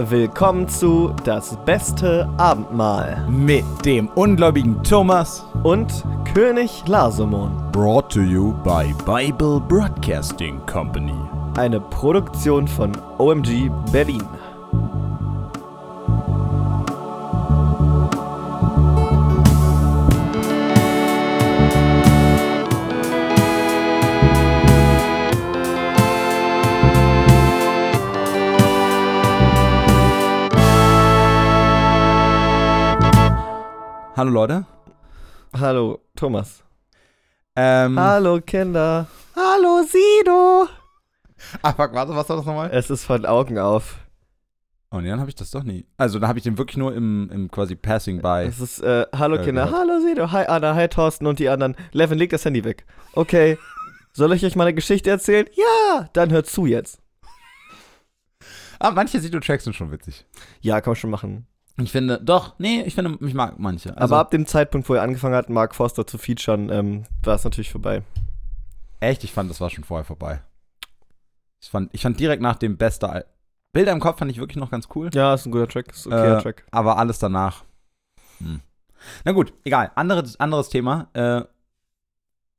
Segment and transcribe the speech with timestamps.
[0.00, 5.44] Willkommen zu Das beste Abendmahl Mit dem ungläubigen Thomas.
[5.64, 7.50] und König Lasomon.
[7.72, 11.18] Brought to you by Bible Broadcasting Company.
[11.56, 14.22] Eine Produktion von OMG Berlin.
[34.18, 34.66] Hallo Leute.
[35.56, 36.64] Hallo Thomas.
[37.54, 39.06] Ähm, Hallo Kinder.
[39.36, 40.66] Hallo Sido.
[41.36, 42.68] fuck, warte, was war das nochmal?
[42.72, 43.98] Es ist von Augen auf.
[44.90, 45.86] Oh nee, dann habe ich das doch nie.
[45.98, 48.44] Also, da habe ich den wirklich nur im, im quasi Passing by.
[48.48, 49.66] Es ist, äh, hallo Äh, Kinder.
[49.66, 49.80] gehört.
[49.88, 50.32] Hallo Sido.
[50.32, 50.74] Hi Anna.
[50.74, 51.76] Hi Thorsten und die anderen.
[51.92, 52.86] Levin, leg das Handy weg.
[53.12, 53.56] Okay.
[54.14, 55.46] Soll ich euch mal eine Geschichte erzählen?
[55.52, 56.08] Ja.
[56.12, 57.00] Dann hört zu jetzt.
[58.80, 60.26] Ah, manche Sido-Tracks sind schon witzig.
[60.60, 61.46] Ja, kann man schon machen.
[61.80, 63.96] Ich finde, doch, nee, ich finde, ich mag manche.
[63.96, 67.36] Also, Aber ab dem Zeitpunkt, wo er angefangen hat, Mark Forster zu featuren, ähm, war
[67.36, 68.02] es natürlich vorbei.
[69.00, 70.40] echt, ich fand, das war schon vorher vorbei.
[71.60, 73.24] Ich fand, ich fand direkt nach dem beste Al
[73.72, 75.10] Bilder im Kopf fand ich wirklich noch ganz cool.
[75.12, 75.90] Ja, ist ein guter Track.
[75.90, 76.64] Ist ein okayer Äh, Track.
[76.70, 77.64] Aber alles danach.
[78.38, 78.60] Hm.
[79.24, 79.92] Na gut, egal.
[79.94, 81.08] Anderes, anderes Thema.
[81.12, 81.42] Äh,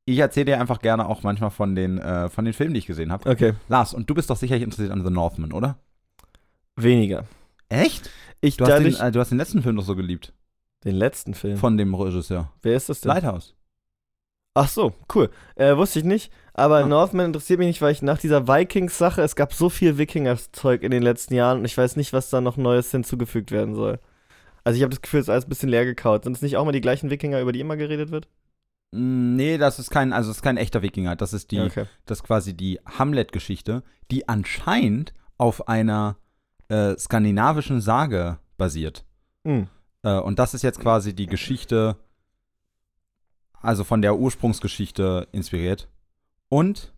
[0.06, 2.86] ich erzähle dir einfach gerne auch manchmal von den, äh, von den Filmen, die ich
[2.86, 3.28] gesehen habe.
[3.30, 3.54] Okay.
[3.68, 5.78] Lars, und du bist doch sicherlich interessiert an The Northman, oder?
[6.76, 7.26] Weniger.
[7.70, 8.10] Echt?
[8.42, 10.34] Ich Du hast, den, äh, du hast den letzten Film doch so geliebt.
[10.86, 11.58] den letzten Film.
[11.58, 12.52] Von dem Regisseur.
[12.62, 13.10] Wer ist das denn?
[13.10, 13.56] Lighthouse.
[14.56, 15.30] Ach so, cool.
[15.56, 16.32] Äh, wusste ich nicht.
[16.54, 16.86] Aber Ah.
[16.88, 20.92] Northman interessiert mich nicht, weil ich nach dieser Vikings-Sache, es gab so viel Wikinger-Zeug in
[20.92, 24.00] den letzten Jahren und ich weiß nicht, was da noch Neues hinzugefügt werden soll.
[24.64, 26.24] Also ich habe das Gefühl, es ist alles ein bisschen leer gekaut.
[26.24, 28.28] Sind es nicht auch mal die gleichen Wikinger, über die immer geredet wird?
[28.92, 31.16] Mm, Nee, das ist kein, also das ist kein echter Wikinger.
[31.16, 31.86] Das ist die, Ja, okay.
[32.06, 36.18] das ist quasi die Hamlet-Geschichte, die anscheinend auf einer
[36.70, 39.04] äh, skandinavischen Sage basiert.
[39.44, 39.68] Hm.
[40.04, 41.98] Äh, und das ist jetzt quasi die Geschichte,
[43.62, 45.90] also von der Ursprungsgeschichte inspiriert.
[46.48, 46.94] Und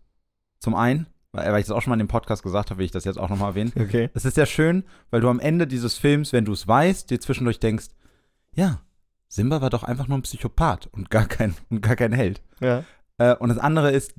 [0.58, 2.84] zum einen, weil, weil ich das auch schon mal in dem Podcast gesagt habe, will
[2.84, 3.72] ich das jetzt auch nochmal erwähnen.
[3.78, 4.10] Okay.
[4.14, 7.20] Es ist sehr schön, weil du am Ende dieses Films, wenn du es weißt, dir
[7.20, 7.88] zwischendurch denkst,
[8.54, 8.80] ja,
[9.28, 12.42] Simba war doch einfach nur ein Psychopath und gar kein, und gar kein Held.
[12.60, 12.84] Ja.
[13.16, 14.14] Äh, und das andere ist,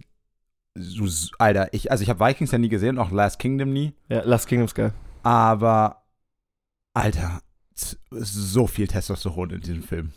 [1.37, 3.93] Alter, ich, also ich habe Vikings ja nie gesehen, auch Last Kingdom nie.
[4.09, 4.91] Ja, Last Kingdom's geil.
[5.23, 6.03] Aber,
[6.93, 7.41] Alter,
[8.11, 10.13] so viel Testosteron in diesem Film.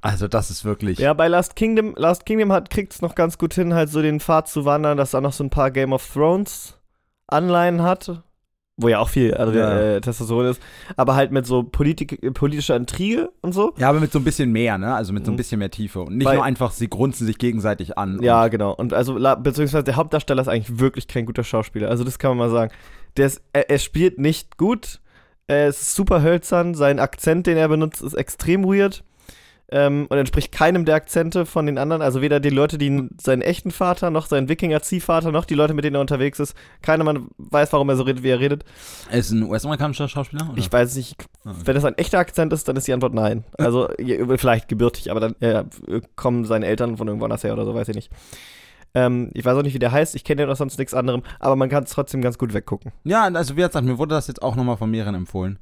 [0.00, 0.98] Also, das ist wirklich.
[0.98, 4.18] Ja, bei Last Kingdom, Last Kingdom hat kriegt's noch ganz gut hin, halt so den
[4.18, 6.74] Pfad zu wandern, dass er noch so ein paar Game of Thrones
[7.28, 8.22] Anleihen hat,
[8.78, 9.78] wo ja auch viel also, Ja.
[9.96, 10.60] äh, Testosteron ist,
[10.96, 13.72] aber halt mit so Politik, politischer Intrige und so.
[13.78, 14.94] Ja, aber mit so ein bisschen mehr, ne?
[14.94, 15.38] Also mit so ein Mhm.
[15.38, 16.00] bisschen mehr Tiefe.
[16.00, 18.20] Und nicht Weil- nur einfach, sie grunzen sich gegenseitig an.
[18.22, 18.74] Ja, genau.
[18.74, 21.88] Und also, beziehungsweise der Hauptdarsteller ist eigentlich wirklich kein guter Schauspieler.
[21.88, 22.70] Also, das kann man mal sagen.
[23.16, 25.00] Der ist, er, er spielt nicht gut.
[25.46, 26.74] Er ist super hölzern.
[26.74, 29.04] Sein Akzent, den er benutzt, ist extrem weird.
[29.68, 32.00] Ähm, und entspricht keinem der Akzente von den anderen.
[32.00, 35.84] Also, weder die Leute, die seinen echten Vater, noch seinen Wikinger-Ziehvater, noch die Leute, mit
[35.84, 36.54] denen er unterwegs ist.
[36.82, 38.64] Keiner Mann weiß, warum er so redet, wie er redet.
[39.10, 40.48] Er ist ein US-amerikanischer Schauspieler?
[40.50, 40.58] Oder?
[40.58, 41.16] Ich weiß nicht.
[41.44, 41.60] Ah, okay.
[41.64, 43.44] Wenn das ein echter Akzent ist, dann ist die Antwort nein.
[43.58, 43.88] Also,
[44.36, 45.64] vielleicht gebürtig, aber dann äh,
[46.14, 48.12] kommen seine Eltern von irgendwo anders her oder so, weiß ich nicht.
[48.94, 50.14] Ähm, ich weiß auch nicht, wie der heißt.
[50.14, 52.92] Ich kenne den auch sonst nichts anderem, aber man kann es trotzdem ganz gut weggucken.
[53.04, 55.58] Ja, also wie gesagt, mir wurde das jetzt auch nochmal von mehreren empfohlen.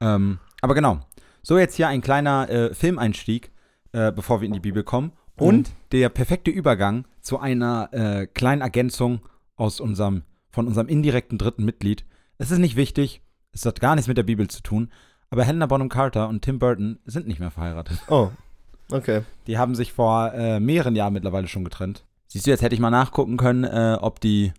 [0.00, 0.98] Ähm, aber genau.
[1.46, 3.52] So, jetzt hier ein kleiner äh, Filmeinstieg,
[3.92, 5.12] äh, bevor wir in die Bibel kommen.
[5.36, 9.20] Und der perfekte Übergang zu einer äh, kleinen Ergänzung
[9.56, 12.06] aus unserem, von unserem indirekten dritten Mitglied.
[12.38, 13.20] Es ist nicht wichtig,
[13.52, 14.90] es hat gar nichts mit der Bibel zu tun,
[15.28, 17.98] aber Helena Bonham Carter und Tim Burton sind nicht mehr verheiratet.
[18.08, 18.30] Oh,
[18.90, 19.22] okay.
[19.46, 22.06] Die haben sich vor äh, mehreren Jahren mittlerweile schon getrennt.
[22.28, 24.54] Siehst du, jetzt hätte ich mal nachgucken können, äh, ob die,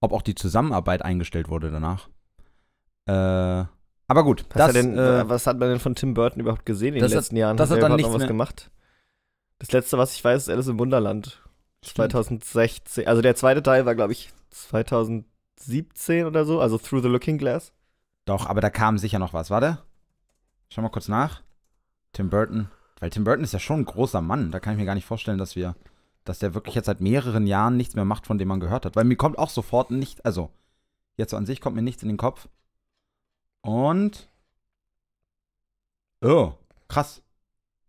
[0.00, 2.08] ob auch die Zusammenarbeit eingestellt wurde danach.
[3.06, 3.66] Äh,
[4.06, 6.66] aber gut, Was, das, hat denn, äh, was hat man denn von Tim Burton überhaupt
[6.66, 7.56] gesehen in den hat- letzten Jahren?
[7.56, 8.70] das hat hat er dann überhaupt noch nichts was mehr- gemacht?
[9.58, 11.40] Das letzte, was ich weiß, ist Alice im Wunderland.
[11.82, 12.12] Stimmt.
[12.12, 13.06] 2016.
[13.06, 17.72] Also der zweite Teil war, glaube ich, 2017 oder so, also Through the Looking Glass.
[18.24, 19.50] doch, aber da kam sicher noch was.
[19.50, 19.78] Warte,
[20.68, 21.42] schau mal kurz nach.
[22.12, 22.68] Tim Burton,
[23.00, 24.50] weil Tim Burton ist ja schon ein großer Mann.
[24.50, 25.74] Da kann ich mir gar nicht vorstellen, dass wir,
[26.24, 28.96] dass der wirklich jetzt seit mehreren Jahren nichts mehr macht, von dem man gehört hat.
[28.96, 30.50] Weil mir kommt auch sofort nicht, also
[31.16, 32.48] jetzt so an sich kommt mir nichts in den Kopf.
[33.64, 34.28] Und
[36.22, 36.52] oh,
[36.86, 37.22] krass.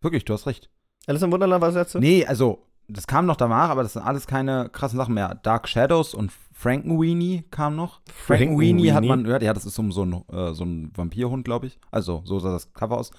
[0.00, 0.70] Wirklich, du hast recht.
[1.06, 2.00] Alice im Wunderland war das letzte?
[2.00, 5.38] Nee, also, das kam noch danach, aber das sind alles keine krassen Sachen mehr.
[5.42, 8.00] Dark Shadows und Frankenweenie kam noch.
[8.10, 11.66] Frankenweenie hat man gehört, ja, das ist so, so, ein, äh, so ein Vampirhund, glaube
[11.66, 11.78] ich.
[11.90, 13.10] Also, so sah das Cover aus.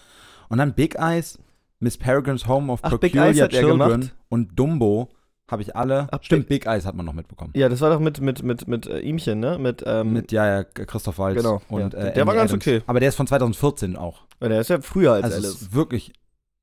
[0.50, 1.38] Und dann Big Eyes,
[1.80, 5.09] Miss Peregrine's Home of Ach, Big Peculiar Children und Dumbo
[5.49, 6.07] habe ich alle.
[6.11, 7.51] Ach, Stimmt, Big Eyes hat man noch mitbekommen.
[7.55, 9.57] Ja, das war doch mit, mit, mit, mit äh, ihmchen, ne?
[9.57, 11.38] Mit, ähm, Mit, ja, ja, Christoph Waltz.
[11.38, 11.99] Genau, Und, ja.
[11.99, 12.67] äh, Der war Amy ganz Adams.
[12.67, 12.81] okay.
[12.88, 14.23] Aber der ist von 2014 auch.
[14.41, 15.61] der ist ja früher als Also Alice.
[15.61, 16.11] ist wirklich,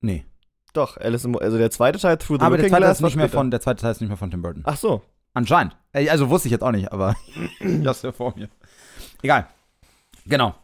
[0.00, 0.25] nee.
[0.75, 3.02] Doch, Alice im, also der zweite Teil, Through the Aber der Looking zweite, Glass, ist
[3.02, 3.38] war nicht mehr später.
[3.38, 4.62] von, der zweite Teil ist nicht mehr von Tim Burton.
[4.66, 5.02] Ach so.
[5.32, 5.76] Anscheinend.
[5.92, 7.14] Also wusste ich jetzt auch nicht, aber
[7.60, 8.48] ich hab's ja vor mir.
[9.22, 9.46] Egal.
[10.26, 10.54] Genau.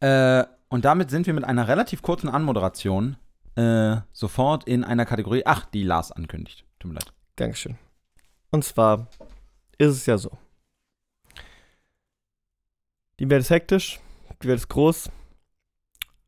[0.00, 3.16] Äh, und damit sind wir mit einer relativ kurzen Anmoderation
[3.56, 6.64] äh, sofort in einer Kategorie, ach, die Lars ankündigt.
[6.80, 7.12] Tut mir leid.
[7.36, 7.76] Dankeschön.
[8.50, 9.08] Und zwar
[9.78, 10.30] ist es ja so.
[13.18, 14.00] Die Welt ist hektisch,
[14.42, 15.10] die Welt ist groß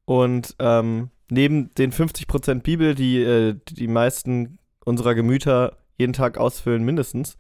[0.05, 6.85] und ähm, neben den 50% Bibel, die äh, die meisten unserer Gemüter jeden Tag ausfüllen,
[6.85, 7.37] mindestens,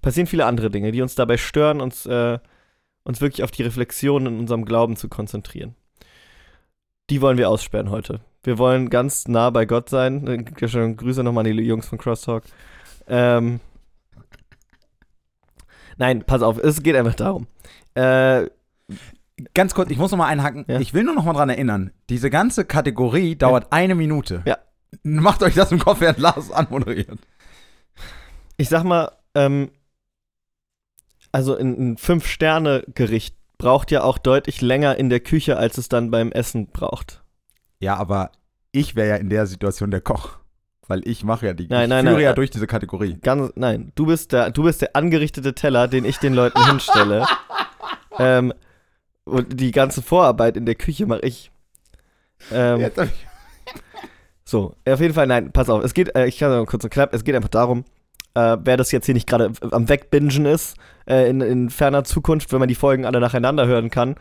[0.00, 2.38] passieren viele andere Dinge, die uns dabei stören, uns, äh,
[3.04, 5.76] uns wirklich auf die Reflexion in unserem Glauben zu konzentrieren.
[7.10, 8.20] Die wollen wir aussperren heute.
[8.42, 10.26] Wir wollen ganz nah bei Gott sein.
[10.26, 12.44] Äh, Grüße nochmal an die Jungs von Crosstalk.
[13.12, 13.60] Ähm,
[15.98, 17.46] nein, pass auf, es geht einfach darum.
[17.94, 18.46] Äh,
[19.54, 20.64] Ganz kurz, ich muss noch mal einhaken.
[20.68, 20.80] Ja.
[20.80, 24.42] Ich will nur noch mal dran erinnern, diese ganze Kategorie dauert eine Minute.
[24.46, 24.58] Ja.
[25.02, 27.18] Macht euch das im Kopf, während Lars anmoderiert.
[28.56, 29.70] ich sag mal, ähm,
[31.32, 36.10] also ein, ein Fünf-Sterne-Gericht braucht ja auch deutlich länger in der Küche, als es dann
[36.10, 37.22] beim Essen braucht.
[37.80, 38.32] Ja, aber
[38.70, 40.38] ich wäre ja in der Situation der Koch.
[40.92, 43.16] Weil ich mache ja die, Nein, ich nein, führe nein, ja äh, durch diese Kategorie.
[43.22, 47.24] Ganz, nein, du bist der, du bist der angerichtete Teller, den ich den Leuten hinstelle.
[48.18, 48.52] ähm,
[49.24, 51.50] und die ganze Vorarbeit in der Küche mache ich.
[52.52, 53.26] Ähm, Jetzt hab ich
[54.44, 56.90] So, auf jeden Fall, nein, pass auf, es geht, äh, ich kann noch kurz und
[56.90, 57.86] knapp, es geht einfach darum,
[58.34, 60.76] äh, wer das jetzt hier nicht gerade am Wegbingen ist,
[61.08, 64.16] äh, in, in ferner Zukunft, wenn man die Folgen alle nacheinander hören kann,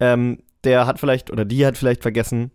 [0.00, 2.50] ähm, der hat vielleicht, oder die hat vielleicht vergessen,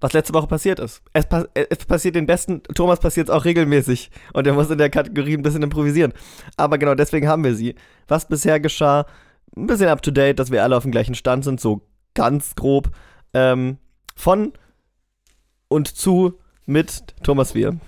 [0.00, 1.02] was letzte Woche passiert ist.
[1.12, 4.78] Es, pa es passiert den besten, Thomas passiert es auch regelmäßig und er muss in
[4.78, 6.12] der Kategorie ein bisschen improvisieren.
[6.56, 7.74] Aber genau deswegen haben wir sie.
[8.08, 9.06] Was bisher geschah,
[9.56, 11.82] ein bisschen up to date, dass wir alle auf dem gleichen Stand sind, so
[12.14, 12.90] ganz grob.
[13.32, 13.78] Ähm,
[14.16, 14.52] von
[15.68, 17.78] und zu mit Thomas Wir.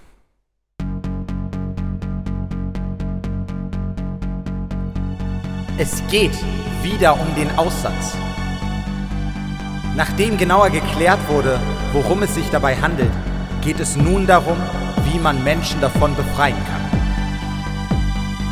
[5.78, 6.32] Es geht
[6.82, 8.16] wieder um den Aussatz.
[9.94, 11.60] Nachdem genauer geklärt wurde,
[11.92, 13.10] worum es sich dabei handelt,
[13.60, 14.56] geht es nun darum,
[15.04, 16.82] wie man Menschen davon befreien kann.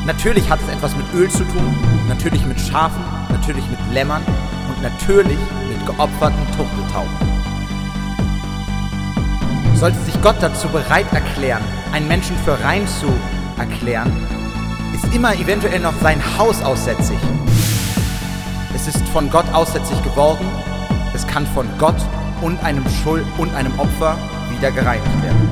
[0.07, 1.75] Natürlich hat es etwas mit Öl zu tun,
[2.09, 4.23] natürlich mit Schafen, natürlich mit Lämmern
[4.69, 5.39] und natürlich
[5.69, 7.31] mit geopferten Turteltauben.
[9.75, 13.07] Sollte sich Gott dazu bereit erklären, einen Menschen für rein zu
[13.59, 14.13] erklären,
[14.95, 17.19] ist immer eventuell noch sein Haus aussätzig.
[18.75, 20.47] Es ist von Gott aussätzig geworden,
[21.15, 21.97] es kann von Gott
[22.41, 24.17] und einem Schuld und einem Opfer
[24.51, 25.49] wieder gereinigt werden.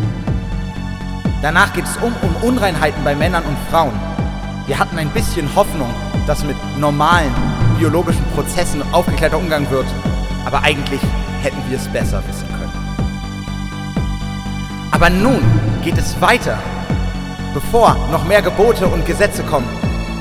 [1.42, 3.92] Danach geht es um, um Unreinheiten bei Männern und Frauen.
[4.66, 5.88] Wir hatten ein bisschen Hoffnung,
[6.26, 7.32] dass mit normalen
[7.78, 9.86] biologischen Prozessen aufgeklärter Umgang wird,
[10.44, 11.00] aber eigentlich
[11.42, 12.72] hätten wir es besser wissen können.
[14.90, 15.40] Aber nun
[15.84, 16.58] geht es weiter.
[17.54, 19.68] Bevor noch mehr Gebote und Gesetze kommen,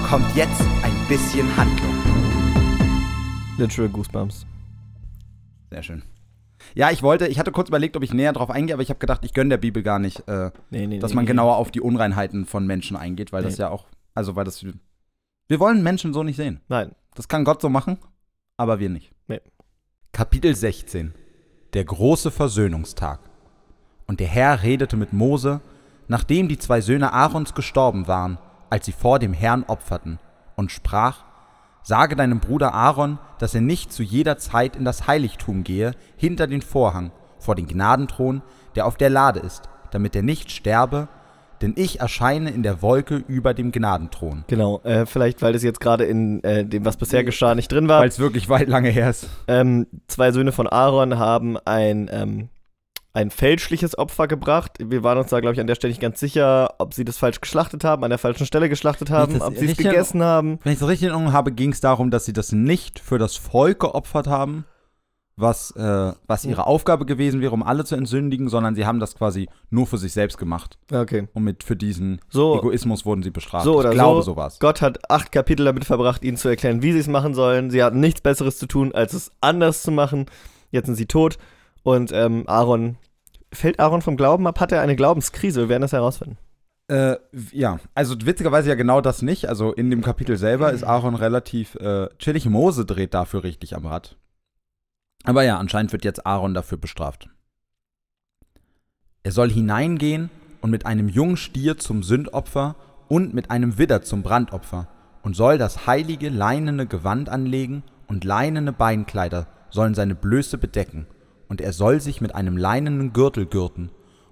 [0.10, 1.94] kommt jetzt ein bisschen Handlung.
[3.58, 4.46] Literal Goosebumps.
[5.70, 6.04] Sehr schön.
[6.74, 9.00] Ja, ich wollte, ich hatte kurz überlegt, ob ich näher drauf eingehe, aber ich habe
[9.00, 11.72] gedacht, ich gönne der Bibel gar nicht, äh, Nee, nee, dass nee, man genauer auf
[11.72, 13.86] die Unreinheiten von Menschen eingeht, weil das ja auch,
[14.16, 14.66] also weil das,
[15.48, 16.62] wir wollen Menschen so nicht sehen.
[16.68, 16.96] Nein.
[17.16, 17.98] Das kann Gott so machen,
[18.58, 19.12] aber wir nicht.
[19.28, 19.42] Nee.
[20.12, 21.14] Kapitel 16
[21.74, 23.20] Der große Versöhnungstag.
[24.08, 25.62] Und der Herr redete mit Mose,
[26.08, 30.20] nachdem die zwei Söhne Aarons gestorben waren, als sie vor dem Herrn opferten,
[30.56, 31.24] und sprach,
[31.88, 36.46] Sage deinem Bruder Aaron, dass er nicht zu jeder Zeit in das Heiligtum gehe, hinter
[36.46, 38.42] den Vorhang, vor den Gnadenthron,
[38.76, 41.08] der auf der Lade ist, damit er nicht sterbe,
[41.62, 44.44] denn ich erscheine in der Wolke über dem Gnadenthron.
[44.48, 47.88] Genau, äh, vielleicht, weil das jetzt gerade in äh, dem, was bisher geschah, nicht drin
[47.88, 48.02] war.
[48.02, 49.30] Weil es wirklich weit lange her ist.
[49.48, 52.50] Ähm, zwei Söhne von Aaron haben ein, ähm,
[53.18, 54.74] ein fälschliches Opfer gebracht.
[54.80, 57.18] Wir waren uns da, glaube ich, an der Stelle nicht ganz sicher, ob sie das
[57.18, 60.60] falsch geschlachtet haben, an der falschen Stelle geschlachtet haben, das ob sie es gegessen haben.
[60.64, 63.18] Wenn ich es richtig in Erinnerung habe, ging es darum, dass sie das nicht für
[63.18, 64.66] das Volk geopfert haben,
[65.36, 69.16] was, äh, was ihre Aufgabe gewesen wäre, um alle zu entsündigen, sondern sie haben das
[69.16, 70.78] quasi nur für sich selbst gemacht.
[70.94, 71.28] Okay.
[71.34, 73.66] Und mit für diesen So, Egoismus wurden sie bestraft.
[73.66, 74.34] so oder ich glaube, so.
[74.34, 74.60] so war's.
[74.60, 77.72] Gott hat acht Kapitel damit verbracht, ihnen zu erklären, wie sie es machen sollen.
[77.72, 80.28] Sie hatten nichts Besseres zu tun, als es anders zu machen.
[80.70, 81.40] Jetzt sind sie tot.
[81.82, 82.98] Und ähm, Aaron,
[83.52, 84.60] fällt Aaron vom Glauben ab?
[84.60, 85.62] Hat er eine Glaubenskrise?
[85.62, 86.38] Wir werden das herausfinden.
[86.90, 87.18] Äh,
[87.52, 89.50] ja, also witzigerweise ja genau das nicht.
[89.50, 92.46] Also in dem Kapitel selber ist Aaron relativ äh, chillig.
[92.46, 94.18] Mose dreht dafür richtig am Rad.
[95.24, 97.30] Aber ja, anscheinend wird jetzt Aaron dafür bestraft.
[99.24, 100.30] Er soll hineingehen
[100.62, 102.76] und mit einem jungen Stier zum Sündopfer
[103.10, 104.88] und mit einem Widder zum Brandopfer
[105.24, 111.08] und soll das heilige leinene Gewand anlegen und leinene Beinkleider sollen seine Blöße bedecken
[111.48, 113.90] und er soll sich mit einem leinenen Gürtel gürten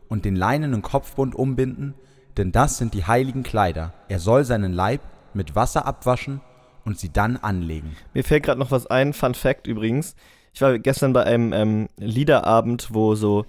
[0.08, 1.96] und den leinenen Kopfbund umbinden,
[2.38, 3.94] denn das sind die heiligen Kleider.
[4.10, 5.02] Er soll seinen Leib
[5.34, 6.42] mit Wasser abwaschen
[6.84, 7.96] und sie dann anlegen.
[8.14, 10.16] Mir fällt gerade noch was ein, Fun Fact übrigens.
[10.54, 13.46] Ich war gestern bei einem ähm, Liederabend, wo so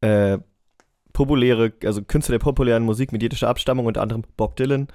[0.00, 0.38] äh,
[1.12, 4.88] populäre, also Künstler der populären Musik mit jüdischer Abstammung, unter anderem Bob Dylan,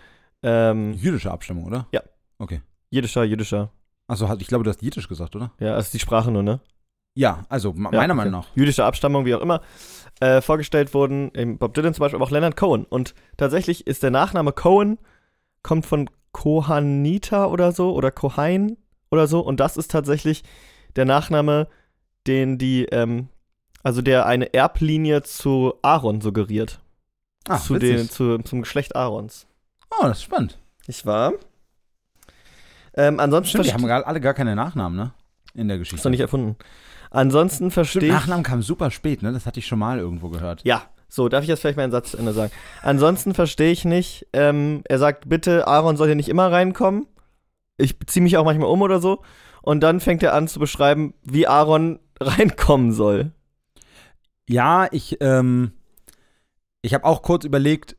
[0.44, 1.88] ähm, Jüdische Abstammung, oder?
[1.92, 2.02] Ja.
[2.38, 2.62] Okay.
[2.90, 3.72] jüdischer, jüdischer.
[4.08, 5.52] Achso, ich glaube, du hast Jiddisch gesagt, oder?
[5.60, 6.60] Ja, also die Sprache nur, ne?
[7.14, 8.18] Ja, also ma- Ja, meiner okay.
[8.26, 8.48] Meinung nach.
[8.56, 9.62] Jüdische Abstammung, wie auch immer,
[10.20, 11.32] äh, vorgestellt wurden.
[11.36, 12.86] Eben Bob Dylan zum Beispiel, aber auch Leonard Cohen.
[12.86, 14.98] Und tatsächlich ist der Nachname Cohen,
[15.64, 18.78] kommt von Kohanita oder so, oder Kohain
[19.10, 19.42] oder so.
[19.42, 20.44] Und das ist tatsächlich
[20.96, 21.68] der Nachname,
[22.28, 23.28] den die, ähm,
[23.84, 26.80] also der eine Erblinie zu Aaron suggeriert.
[27.48, 27.90] Ah, zu witzig.
[27.98, 29.48] den, zu, zum Geschlecht Aarons.
[29.90, 30.60] Oh, das ist spannend.
[30.88, 31.34] Nicht wahr?
[32.94, 35.12] Ähm, ansonsten Stimmt, die haben gar, alle gar keine Nachnamen, ne?
[35.54, 35.98] In der Geschichte.
[35.98, 36.56] ist noch nicht erfunden.
[37.12, 38.10] Ansonsten verstehe ich.
[38.10, 39.32] Nachnamen kamen super spät, ne?
[39.32, 40.62] Das hatte ich schon mal irgendwo gehört.
[40.64, 42.54] Ja, so, darf ich jetzt vielleicht meinen Satz zu Ende sagen?
[42.82, 47.06] Ansonsten verstehe ich nicht, ähm, er sagt, bitte, Aaron soll hier nicht immer reinkommen.
[47.78, 49.22] Ich ziehe mich auch manchmal um oder so.
[49.62, 53.32] Und dann fängt er an zu beschreiben, wie Aaron reinkommen soll.
[54.48, 55.74] Ja, ich, ähm,
[56.82, 57.98] ich habe auch kurz überlegt,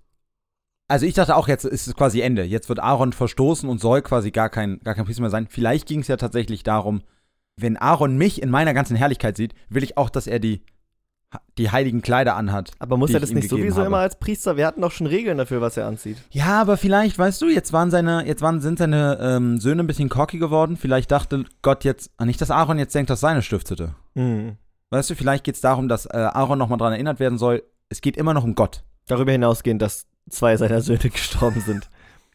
[0.89, 2.45] also ich dachte auch, jetzt ist es quasi Ende.
[2.45, 5.49] Jetzt wird Aaron verstoßen und soll quasi gar kein, gar kein Priester mehr sein.
[5.51, 7.03] Vielleicht ging es ja tatsächlich darum,
[7.57, 10.63] wenn Aaron mich in meiner ganzen Herrlichkeit sieht, will ich auch, dass er die,
[11.59, 12.73] die heiligen Kleider anhat.
[12.79, 13.87] Aber muss er das nicht sowieso habe.
[13.87, 14.57] immer als Priester?
[14.57, 16.19] Wir hatten doch schon Regeln dafür, was er anzieht.
[16.31, 19.87] Ja, aber vielleicht, weißt du, jetzt waren seine, jetzt waren, sind seine ähm, Söhne ein
[19.87, 20.77] bisschen cocky geworden.
[20.77, 23.95] Vielleicht dachte Gott jetzt, ah, nicht, dass Aaron jetzt denkt, dass seine Stiftshütte.
[24.15, 24.57] Hm.
[24.91, 28.01] Weißt du, vielleicht geht es darum, dass äh, Aaron nochmal dran erinnert werden soll, es
[28.01, 28.83] geht immer noch um Gott.
[29.07, 31.89] Darüber hinausgehend, dass zwei seiner Söhne gestorben sind.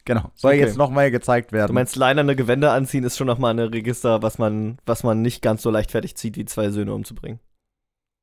[0.07, 0.31] Genau.
[0.35, 0.61] Soll Okay.
[0.61, 1.67] jetzt nochmal gezeigt werden.
[1.67, 5.41] Du meinst, leinerne Gewänder anziehen ist schon nochmal ein Register, was man, was man nicht
[5.41, 7.41] ganz so leichtfertig zieht, wie zwei Söhne umzubringen.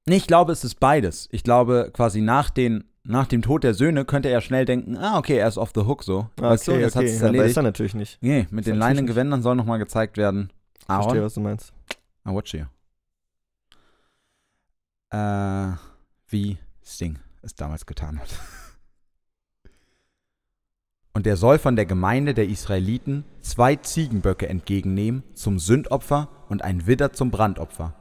[0.09, 1.29] Nee, ich glaube, es ist beides.
[1.31, 5.19] Ich glaube, quasi nach, den, nach dem Tod der Söhne könnte er schnell denken, ah,
[5.19, 6.31] okay, er ist off the hook so.
[6.39, 7.57] weißt du, jetzt hat es aber ist erledigt.
[7.59, 8.17] er natürlich nicht.
[8.23, 9.07] Nee, mit Ist den natürlich leinen nicht.
[9.15, 10.51] Gewändern soll nochmal gezeigt werden.
[10.79, 11.73] Ich verstehe, Aaron, was du meinst.
[12.27, 12.65] I watch you.
[15.11, 15.73] Äh,
[16.29, 18.29] wie Sting es damals getan hat.
[21.17, 26.89] Und er soll von der Gemeinde der Israeliten zwei Ziegenböcke entgegennehmen zum Sündopfer und ein
[26.89, 27.95] Widder zum Brandopfer.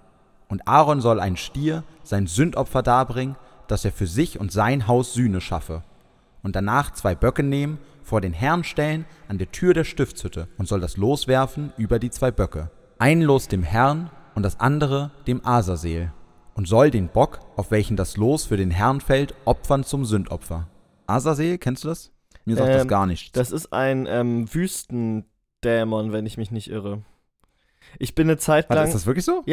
[0.49, 3.35] Und Aaron soll ein Stier, sein Sündopfer darbringen,
[3.67, 5.83] dass er für sich und sein Haus Sühne schaffe.
[6.41, 10.67] Und danach zwei Böcke nehmen, vor den Herrn stellen, an der Tür der Stiftshütte und
[10.67, 12.71] soll das Los werfen über die zwei Böcke.
[12.97, 16.11] Ein Los dem Herrn und das andere dem Asaseel.
[16.55, 20.67] Und soll den Bock, auf welchen das Los für den Herrn fällt, opfern zum Sündopfer.
[21.07, 22.11] Asaseel, kennst du das?
[22.45, 23.31] Mir sagt das Ähm, gar nichts.
[23.31, 27.03] Das ist ein ähm, Wüstendämon, wenn ich mich nicht irre.
[27.99, 29.43] Ich bin eine Zeit lang, ist das wirklich so?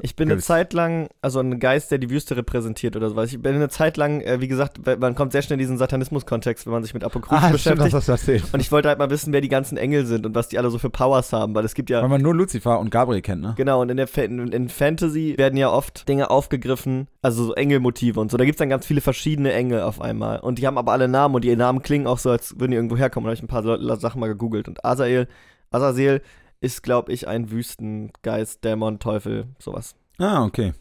[0.00, 0.46] ich bin eine Gewiss.
[0.46, 3.32] Zeit lang, also ein Geist, der die Wüste repräsentiert oder sowas.
[3.32, 6.66] Ich bin eine Zeit lang, äh, wie gesagt, man kommt sehr schnell in diesen Satanismus-Kontext,
[6.66, 8.08] wenn man sich mit Apokryphen Ah, beschäftigt.
[8.08, 8.44] erzählt.
[8.52, 10.70] Und ich wollte halt mal wissen, wer die ganzen Engel sind und was die alle
[10.70, 13.42] so für Powers haben, weil es gibt ja Weil man nur Lucifer und Gabriel kennt,
[13.42, 13.54] ne?
[13.56, 17.54] Genau, und in der Fa in, in Fantasy werden ja oft Dinge aufgegriffen, also so
[17.54, 18.36] Engelmotive und so.
[18.36, 20.40] Da gibt es dann ganz viele verschiedene Engel auf einmal.
[20.40, 22.76] Und die haben aber alle Namen und die Namen klingen auch so, als würden die
[22.76, 23.24] irgendwo herkommen.
[23.26, 24.68] Da habe ich ein paar Sachen mal gegoogelt.
[24.68, 25.28] Und Azael,
[25.70, 26.22] Azazel
[26.60, 29.94] ist, glaube ich, ein Wüstengeist, Dämon, Teufel, sowas.
[30.18, 30.74] Ah, okay.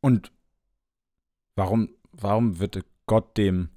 [0.00, 0.32] Und
[1.56, 3.70] warum, warum wird Gott dem,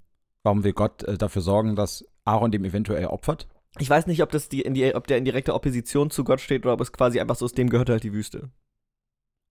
[0.43, 3.47] warum will Gott äh, dafür sorgen, dass Aaron dem eventuell opfert?
[3.77, 6.39] Ich weiß nicht, ob, das die, in die, ob der in direkter Opposition zu Gott
[6.41, 8.49] steht oder ob es quasi einfach so ist, dem gehört halt die Wüste.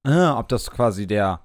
[0.02, 1.40] Ah, ob das quasi der,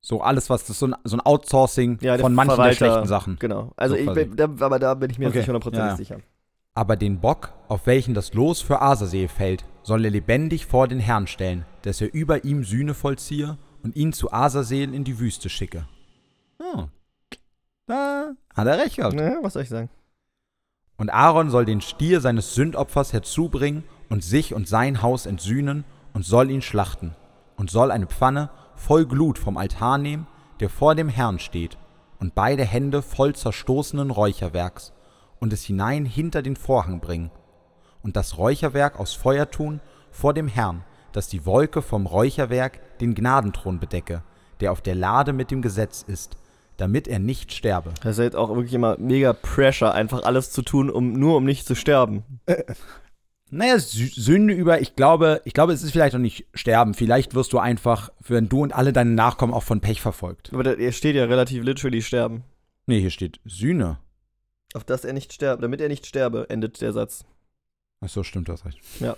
[0.00, 3.08] so alles, was, das so ein, so ein Outsourcing Ja, von manchen Verwalter, der schlechten
[3.08, 3.36] Sachen.
[3.38, 3.72] Genau.
[3.76, 5.96] Also, So bin, da, aber da bin ich mir Okay, nicht hundertprozentig ja, ja.
[5.96, 6.20] sicher.
[6.74, 11.00] Aber den Bock, auf welchen das Los für Asaseel fällt, soll er lebendig vor den
[11.00, 15.48] Herrn stellen, dass er über ihm Sühne vollziehe und ihn zu Asaseel in die Wüste
[15.48, 15.86] schicke.
[16.58, 16.84] Oh.
[17.86, 19.14] Da hat er recht gehabt.
[19.14, 19.90] Ne, was soll ich sagen?
[20.96, 26.24] Und Aaron soll den Stier seines Sündopfers herzubringen und sich und sein Haus entsühnen und
[26.24, 27.16] soll ihn schlachten
[27.56, 30.26] und soll eine Pfanne voll Glut vom Altar nehmen,
[30.60, 31.76] der vor dem Herrn steht,
[32.20, 34.92] und beide Hände voll zerstoßenen Räucherwerks
[35.40, 37.32] und es hinein hinter den Vorhang bringen
[38.02, 39.80] und das Räucherwerk aus Feuer tun
[40.10, 40.82] vor dem Herrn,
[41.12, 44.22] dass die Wolke vom Räucherwerk den Gnadenthron bedecke,
[44.60, 46.36] der auf der Lade mit dem Gesetz ist,
[46.76, 47.92] damit er nicht sterbe.
[48.02, 51.44] Das ist jetzt auch wirklich immer mega Pressure, einfach alles zu tun, um nur um
[51.44, 52.24] nicht zu sterben.
[53.50, 56.94] Naja, Sü- Sünde über, ich glaube, ich glaube, es ist vielleicht auch nicht sterben.
[56.94, 60.50] Vielleicht wirst du einfach, wenn du und alle deine Nachkommen auch von Pech verfolgt.
[60.54, 62.44] Aber da hier steht ja relativ literally sterben.
[62.86, 63.98] Nee, hier steht Sühne.
[64.72, 67.26] Auf dass er nicht sterbe, damit er nicht sterbe, endet der Satz.
[68.04, 68.80] Ach so, stimmt das recht.
[69.00, 69.16] Ja.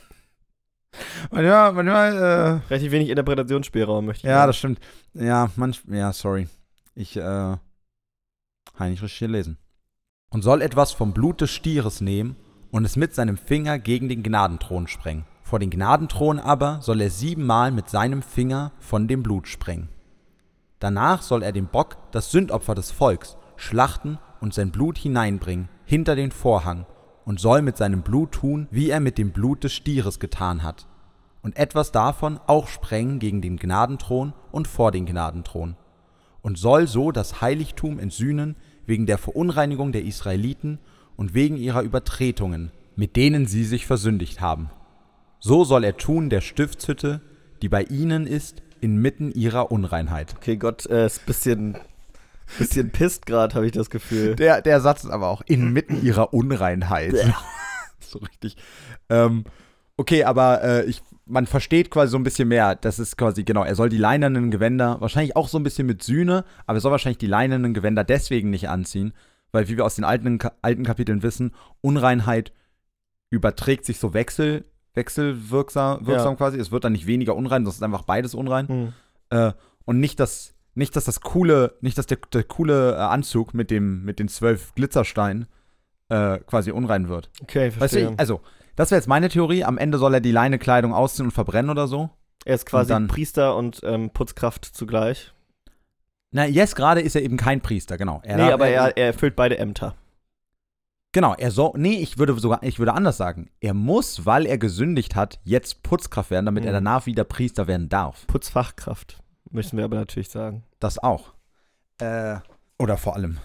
[1.30, 4.48] Manchmal, manchmal, Relativ wenig Interpretationsspielraum möchte äh, ich ja, sagen.
[4.48, 4.80] das stimmt.
[5.14, 6.48] Ja, manch, ja, sorry.
[6.94, 9.58] Ich, äh, habe nicht richtig gelesen.
[10.30, 12.36] Und soll etwas vom Blut des Stieres nehmen
[12.70, 15.24] und es mit seinem Finger gegen den Gnadenthron sprengen.
[15.42, 19.88] Vor den Gnadenthron aber soll er siebenmal mit seinem Finger von dem Blut sprengen.
[20.80, 26.16] Danach soll er dem Bock, das Sündopfer des Volks, schlachten und sein Blut hineinbringen, hinter
[26.16, 26.86] den Vorhang,
[27.24, 30.86] und soll mit seinem Blut tun, wie er mit dem Blut des Stieres getan hat.
[31.42, 35.76] Und etwas davon auch sprengen gegen den Gnadenthron und vor den Gnadenthron.
[36.42, 40.78] Und soll so das Heiligtum entsühnen wegen der Verunreinigung der Israeliten
[41.16, 44.70] und wegen ihrer Übertretungen, mit denen sie sich versündigt haben.
[45.38, 47.20] So soll er tun der Stiftshütte,
[47.62, 50.34] die bei ihnen ist, inmitten ihrer Unreinheit.
[50.36, 51.78] Okay, Gott äh, ist ein bisschen,
[52.58, 54.36] bisschen pisst gerade, habe ich das Gefühl.
[54.36, 57.14] Der, der Satz ist aber auch inmitten ihrer Unreinheit.
[58.00, 58.56] so richtig.
[59.08, 59.44] Ähm,
[59.96, 62.74] okay, aber äh, ich, man versteht quasi so ein bisschen mehr.
[62.74, 66.02] Das ist quasi, genau, er soll die leinenen Gewänder, wahrscheinlich auch so ein bisschen mit
[66.02, 69.12] Sühne, aber er soll wahrscheinlich die leinenen Gewänder deswegen nicht anziehen,
[69.52, 72.52] weil, wie wir aus den alten, alten Kapiteln wissen, Unreinheit
[73.30, 76.36] überträgt sich so wechsel, wechselwirksam wirksam Ja.
[76.36, 76.58] quasi.
[76.58, 78.68] Es wird dann nicht weniger unrein, sondern es ist einfach beides unrein.
[78.68, 78.92] Hm.
[79.30, 79.52] Äh,
[79.84, 83.70] und nicht das, nicht, dass das coole, nicht, dass der, der coole äh, Anzug mit
[83.70, 85.46] dem, mit den zwölf Glitzersteinen
[86.08, 87.30] äh, quasi unrein wird.
[87.42, 88.06] Okay, Weißt verstehe.
[88.06, 88.40] du, ich- also,
[88.76, 89.64] das wäre jetzt meine Theorie.
[89.64, 92.10] Am Ende soll er die Leinekleidung ausziehen und verbrennen oder so.
[92.44, 95.32] er ist quasi und dann- Priester und ähm, Putzkraft zugleich.
[96.32, 98.20] Na, jetzt gerade ist er eben kein Priester, genau.
[98.24, 99.94] Er nee, aber er, er erfüllt beide Ämter.
[101.12, 103.48] Genau, er soll, nee, ich würde sogar, ich würde anders sagen.
[103.60, 106.84] Er muss, weil er gesündigt hat, jetzt Putzkraft werden, damit er Mhm.
[106.84, 108.26] danach wieder Priester werden darf.
[108.26, 109.18] Putzfachkraft,
[109.54, 110.64] müssen wir aber natürlich sagen.
[110.80, 111.32] Das auch.
[111.98, 112.36] Äh,
[112.78, 113.38] oder vor allem.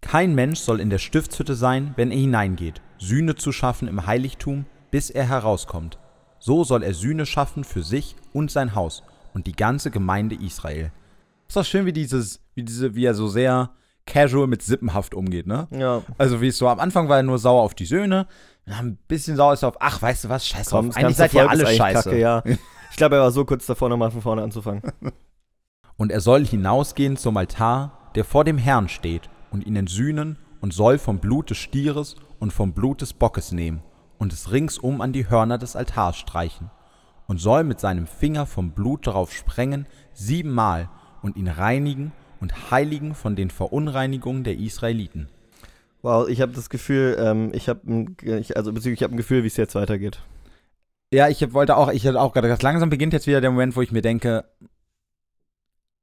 [0.00, 4.64] Kein Mensch soll in der Stiftshütte sein, wenn er hineingeht, Sühne zu schaffen im Heiligtum,
[4.90, 5.98] bis er herauskommt.
[6.38, 9.02] So soll er Sühne schaffen für sich und sein Haus
[9.34, 10.92] und die ganze Gemeinde Israel.
[11.46, 13.70] Ist doch schön, wie dieses, wie diese, wie er so sehr
[14.06, 15.68] casual mit Sippenhaft umgeht, ne?
[15.70, 18.26] Ja, Also wie es so am Anfang war er nur sauer auf die Söhne,
[18.64, 21.16] dann ein bisschen sauer ist er auf, ach, weißt du was, scheiß komm, das eigentlich
[21.16, 22.04] seid ihr alle scheiße.
[22.04, 22.42] Kacke, ja.
[22.90, 24.82] Ich glaube, er war so kurz davor, nochmal von vorne anzufangen.
[25.96, 30.72] Und er soll hinausgehen zum Altar, der vor dem Herrn steht, und ihn entsühnen und
[30.72, 33.82] soll vom Blut des Stieres und vom Blut des Bockes nehmen
[34.18, 36.70] und es ringsum an die Hörner des Altars streichen
[37.26, 40.88] und soll mit seinem Finger vom Blut darauf sprengen siebenmal
[41.22, 45.28] und ihn reinigen und heiligen von den Verunreinigungen der Israeliten.
[46.02, 47.80] Wow, ich habe das Gefühl, ähm, ich habe
[48.54, 50.20] also beziehungsweise ich habe ein Gefühl, wie es jetzt weitergeht.
[51.12, 53.76] Ja, ich wollte auch, ich hatte auch gerade gedacht, langsam beginnt jetzt wieder der Moment,
[53.76, 54.44] wo ich mir denke,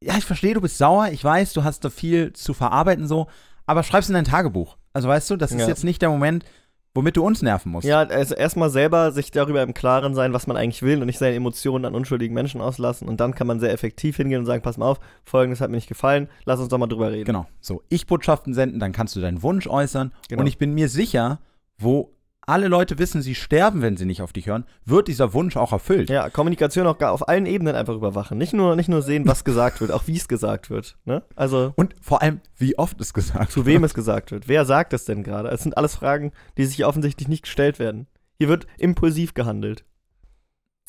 [0.02, 3.28] ja, ich verstehe, du bist sauer, ich weiß, du hast da viel zu verarbeiten so,
[3.66, 4.78] aber schreib's in dein Tagebuch.
[4.94, 5.68] Also weißt du, das ist Ja.
[5.68, 6.46] jetzt nicht der Moment,
[6.94, 7.88] womit du uns nerven musst.
[7.88, 11.18] Ja, also erstmal selber sich darüber im Klaren sein, was man eigentlich will und nicht
[11.20, 13.08] seine Emotionen an unschuldigen Menschen auslassen.
[13.10, 15.76] Und dann kann man sehr effektiv hingehen und sagen, pass mal auf, folgendes hat mir
[15.78, 17.26] nicht gefallen, lass uns doch mal drüber reden.
[17.26, 17.48] Genau.
[17.60, 20.14] So, ich Botschaften senden, dann kannst du deinen Wunsch äußern.
[20.30, 20.42] Genau.
[20.42, 21.40] Und ich bin mir sicher,
[21.78, 22.15] wo
[22.48, 25.72] alle Leute wissen, sie sterben, wenn sie nicht auf dich hören, wird dieser Wunsch auch
[25.72, 26.10] erfüllt.
[26.10, 28.38] Ja, Kommunikation auch gar auf allen Ebenen einfach überwachen.
[28.38, 30.98] Nicht nur, nicht nur sehen, was gesagt wird, auch wie es gesagt wird.
[31.06, 31.24] Ne?
[31.36, 34.48] Also Und vor allem, wie oft es gesagt zu wem es gesagt wird.
[34.48, 35.50] Wer sagt es denn gerade?
[35.50, 38.08] Es sind alles Fragen, die sich offensichtlich nicht gestellt werden.
[38.38, 39.86] Hier wird impulsiv gehandelt.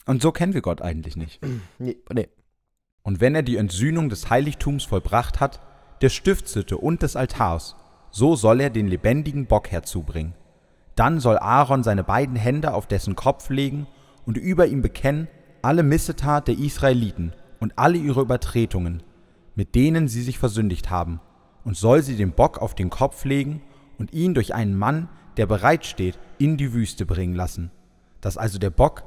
[0.05, 1.40] Und so kennen wir Gott eigentlich nicht.
[1.79, 2.29] Nee, nee.
[3.03, 5.61] Und wenn er die Entsühnung des Heiligtums vollbracht hat,
[6.01, 7.77] der Stiftshütte und des Altars,
[8.11, 10.35] so soll er den lebendigen Bock herzubringen.
[10.97, 13.87] Dann soll Aaron seine beiden Hände auf dessen Kopf legen
[14.25, 15.29] und über ihm bekennen
[15.63, 19.03] alle Missetat der Israeliten und alle ihre Übertretungen,
[19.55, 21.21] mit denen sie sich versündigt haben,
[21.65, 23.63] und soll sie den Bock auf den Kopf legen
[23.99, 27.71] und ihn durch einen Mann, der bereitsteht, in die Wüste bringen lassen,
[28.21, 29.05] dass also der Bock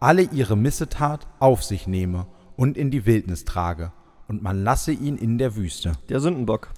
[0.00, 2.26] alle ihre Missetat auf sich nehme
[2.56, 3.92] und in die Wildnis trage,
[4.28, 5.92] und man lasse ihn in der Wüste.
[6.08, 6.70] Der Sündenbock.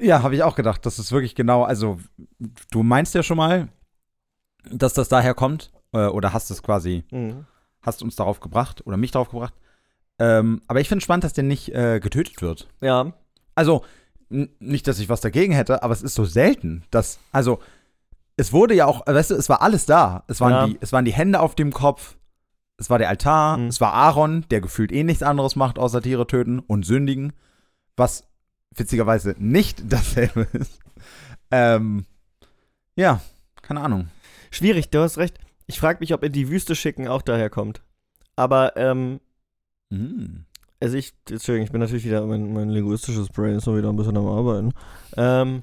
[0.00, 1.98] Ja, habe ich auch gedacht, das ist wirklich genau, also
[2.70, 3.68] du meinst ja schon mal,
[4.72, 7.46] dass das daher kommt, äh, oder hast es quasi, Mhm.
[7.82, 9.54] hast uns darauf gebracht, oder mich darauf gebracht.
[10.18, 12.68] Ähm, aber ich finde spannend, dass der nicht äh, getötet wird.
[12.80, 13.12] Ja,
[13.54, 13.84] Also,
[14.30, 17.60] nicht, dass ich was dagegen hätte, aber es ist so selten, dass, also,
[18.36, 20.22] es wurde ja auch, weißt du, es war alles da.
[20.28, 20.66] Es waren, Ja.
[20.66, 22.16] die, es waren die Hände auf dem Kopf,
[22.76, 23.66] es war der Altar, Mhm.
[23.68, 27.32] es war Aaron, der gefühlt eh nichts anderes macht, außer Tiere töten und sündigen,
[27.96, 28.24] was
[28.76, 30.78] witzigerweise nicht dasselbe ist.
[31.50, 32.04] Ähm,
[32.96, 33.20] ja,
[33.62, 34.08] keine Ahnung.
[34.50, 35.38] Schwierig, du hast recht.
[35.66, 37.82] Ich frage mich, ob in die Wüste schicken auch daher kommt.
[38.36, 39.20] Aber ähm,
[39.90, 40.44] Mhm.
[40.80, 43.96] also ich, Entschuldigung, ich bin natürlich wieder, mein, mein linguistisches Brain ist noch wieder ein
[43.96, 44.72] bisschen am Arbeiten.
[45.16, 45.62] Ähm,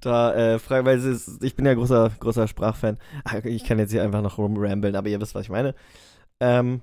[0.00, 2.98] da, äh, frage, weil es ist, ich bin ja großer, großer Sprachfan.
[3.24, 5.74] Ach, Ich kann jetzt hier einfach noch rumrambeln, aber ihr wisst, was ich meine.
[6.40, 6.80] Ähm,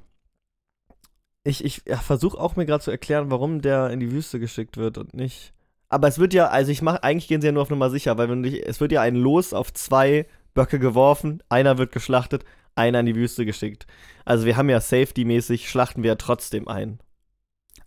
[1.43, 4.77] ich ich ja, versuche auch mir gerade zu erklären, warum der in die Wüste geschickt
[4.77, 5.53] wird und nicht.
[5.89, 8.17] Aber es wird ja, also ich mache, eigentlich gehen sie ja nur auf Nummer sicher,
[8.17, 12.43] weil wenn du es wird ja ein Los auf zwei Böcke geworfen, einer wird geschlachtet,
[12.73, 13.85] einer in die Wüste geschickt.
[14.25, 16.99] Also wir haben ja safety-mäßig, schlachten wir ja trotzdem ein.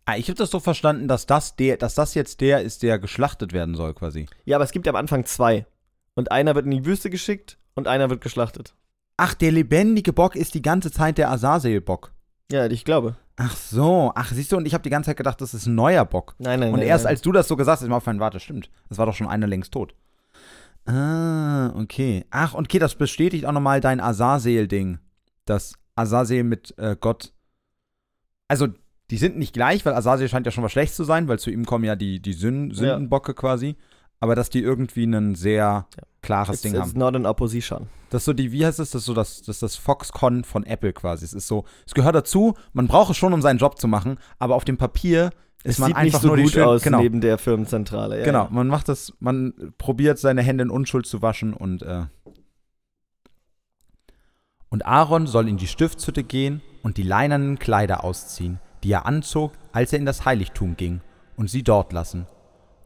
[0.05, 2.99] Ah, ich habe das so verstanden, dass das, der, dass das jetzt der ist, der
[2.99, 4.27] geschlachtet werden soll, quasi.
[4.45, 5.67] Ja, aber es gibt ja am Anfang zwei.
[6.15, 8.75] Und einer wird in die Wüste geschickt und einer wird geschlachtet.
[9.17, 12.13] Ach, der lebendige Bock ist die ganze Zeit der Azazel-Bock.
[12.51, 13.17] Ja, ich glaube.
[13.37, 15.75] Ach so, ach, siehst du, und ich habe die ganze Zeit gedacht, das ist ein
[15.75, 16.35] neuer Bock.
[16.39, 17.13] Nein, nein, Und nein, erst nein.
[17.13, 18.71] als du das so gesagt hast, ist mir aufgefallen, warte, stimmt.
[18.89, 19.95] Es war doch schon einer längst tot.
[20.89, 22.25] Ah, okay.
[22.31, 24.99] Ach, und okay, das bestätigt auch nochmal dein Azazel-Ding.
[25.45, 27.33] Das Azazel mit äh, Gott.
[28.49, 28.69] Also,
[29.11, 31.51] die sind nicht gleich, weil Azazel scheint ja schon was Schlechtes zu sein, weil zu
[31.51, 32.75] ihm kommen ja die, die Sün Ja.
[32.77, 33.77] Sündenbocke quasi.
[34.21, 35.87] Aber dass die irgendwie ein sehr
[36.23, 36.99] klares It's, Ding it's haben.
[36.99, 37.87] not an opposition.
[38.11, 40.43] Das ist so die, wie heißt es, das ist so das, das, ist das Foxconn
[40.43, 41.25] von Apple quasi.
[41.25, 44.19] Es ist so, es gehört dazu, man braucht es schon, um seinen Job zu machen,
[44.39, 45.31] aber auf dem Papier
[45.65, 48.19] ist Es man sieht einfach nicht so gut schön, aus genau, neben der Firmenzentrale.
[48.21, 48.51] Ja, genau, Ja.
[48.51, 52.05] man macht das, man probiert seine Hände in Unschuld zu waschen und äh,
[54.71, 59.53] und Aaron soll in die Stiftshütte gehen und die leinenen Kleider ausziehen, die er anzog,
[59.73, 61.01] als er in das Heiligtum ging,
[61.37, 62.27] und sie dort lassen.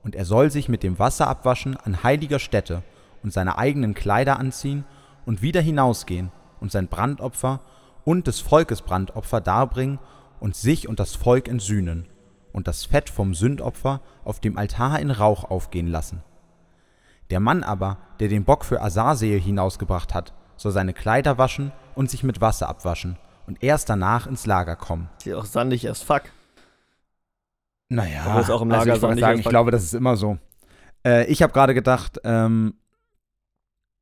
[0.04, 2.82] Und er soll sich mit dem Wasser abwaschen an heiliger Stätte
[3.22, 4.84] und seine eigenen Kleider anziehen
[5.26, 6.30] und wieder hinausgehen
[6.60, 7.60] und sein Brandopfer
[8.04, 9.98] und des Volkes Brandopfer darbringen
[10.40, 12.06] und sich und das Volk entsühnen
[12.52, 16.22] und das Fett vom Sündopfer auf dem Altar in Rauch aufgehen lassen.
[17.30, 22.10] Der Mann aber, der den Bock für Azazel hinausgebracht hat, soll seine Kleider waschen und
[22.10, 25.08] sich mit Wasser abwaschen und erst danach ins Lager kommen.
[25.22, 26.22] Sieht auch sandig as fuck.
[27.88, 29.94] Naja, Obwohl es auch im also Lager ich, wollte sandig sagen, ich glaube, das ist
[29.94, 30.38] immer so.
[31.06, 32.74] Äh, ich habe gerade gedacht, ähm,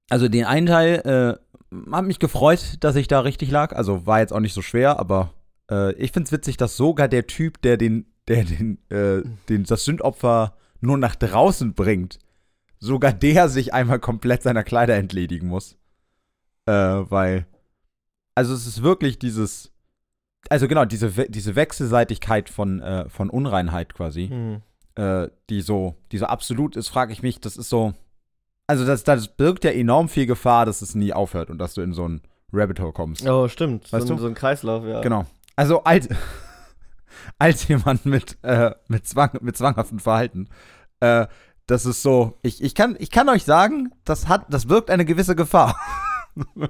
[0.09, 3.75] also den einen Teil äh, hat mich gefreut, dass ich da richtig lag.
[3.75, 5.33] Also war jetzt auch nicht so schwer, aber
[5.71, 9.65] äh, ich finde es witzig, dass sogar der Typ, der den, der den, äh, den
[9.65, 12.19] das Sündopfer nur nach draußen bringt,
[12.79, 15.77] sogar der sich einmal komplett seiner Kleider entledigen muss.
[16.67, 17.47] Äh, weil,
[18.37, 19.73] also es ist wirklich dieses,
[20.49, 24.63] also genau, diese, diese Wechselseitigkeit von, äh, von Unreinheit quasi, Hm.
[24.95, 27.95] äh, die so, die so absolut ist, frage ich mich, das ist so,
[28.69, 31.81] also das, das birgt ja enorm viel Gefahr, dass es nie aufhört und dass du
[31.81, 33.27] in so ein Rabbit Hole kommst.
[33.27, 33.93] Oh, stimmt.
[33.93, 34.21] Weißt so, du?
[34.21, 35.01] so ein Kreislauf, ja.
[35.01, 35.27] Genau.
[35.57, 36.09] Also als,
[37.39, 40.49] als jemand mit, äh, mit, Zwang, mit zwanghaftem Verhalten,
[41.01, 41.27] äh,
[41.67, 45.05] das ist so, ich, ich, kann, ich kann euch sagen, das, hat, das birgt eine
[45.05, 45.77] gewisse Gefahr.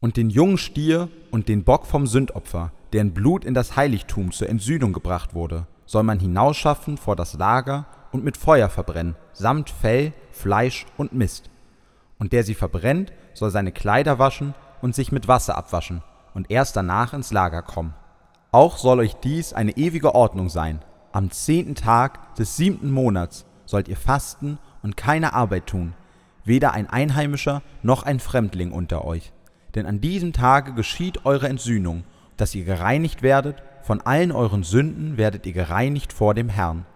[0.00, 4.48] und den jungen Stier und den Bock vom Sündopfer, deren Blut in das Heiligtum zur
[4.48, 10.12] Entsühnung gebracht wurde, soll man hinausschaffen vor das Lager und mit Feuer verbrennen, samt Fell,
[10.32, 11.50] Fleisch und Mist.
[12.18, 16.02] Und der sie verbrennt, soll seine Kleider waschen und sich mit Wasser abwaschen
[16.34, 17.94] und erst danach ins Lager kommen.
[18.52, 20.80] Auch soll euch dies eine ewige Ordnung sein.
[21.12, 25.94] Am zehnten Tag des siebten Monats sollt ihr fasten und keine Arbeit tun,
[26.44, 29.32] weder ein Einheimischer noch ein Fremdling unter euch.
[29.76, 32.02] Denn an diesem Tage geschieht eure Entsühnung,
[32.36, 36.86] dass ihr gereinigt werdet, von allen euren Sünden werdet ihr gereinigt vor dem Herrn.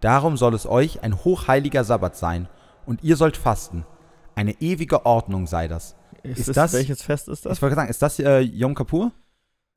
[0.00, 2.48] Darum soll es euch ein hochheiliger Sabbat sein,
[2.86, 3.86] und ihr sollt fasten.
[4.34, 5.96] Eine ewige Ordnung sei das.
[6.22, 7.56] Ist, Ist das, welches Fest ist das?
[7.56, 9.12] Ich wollte sagen, ist das äh, Yom Kippur?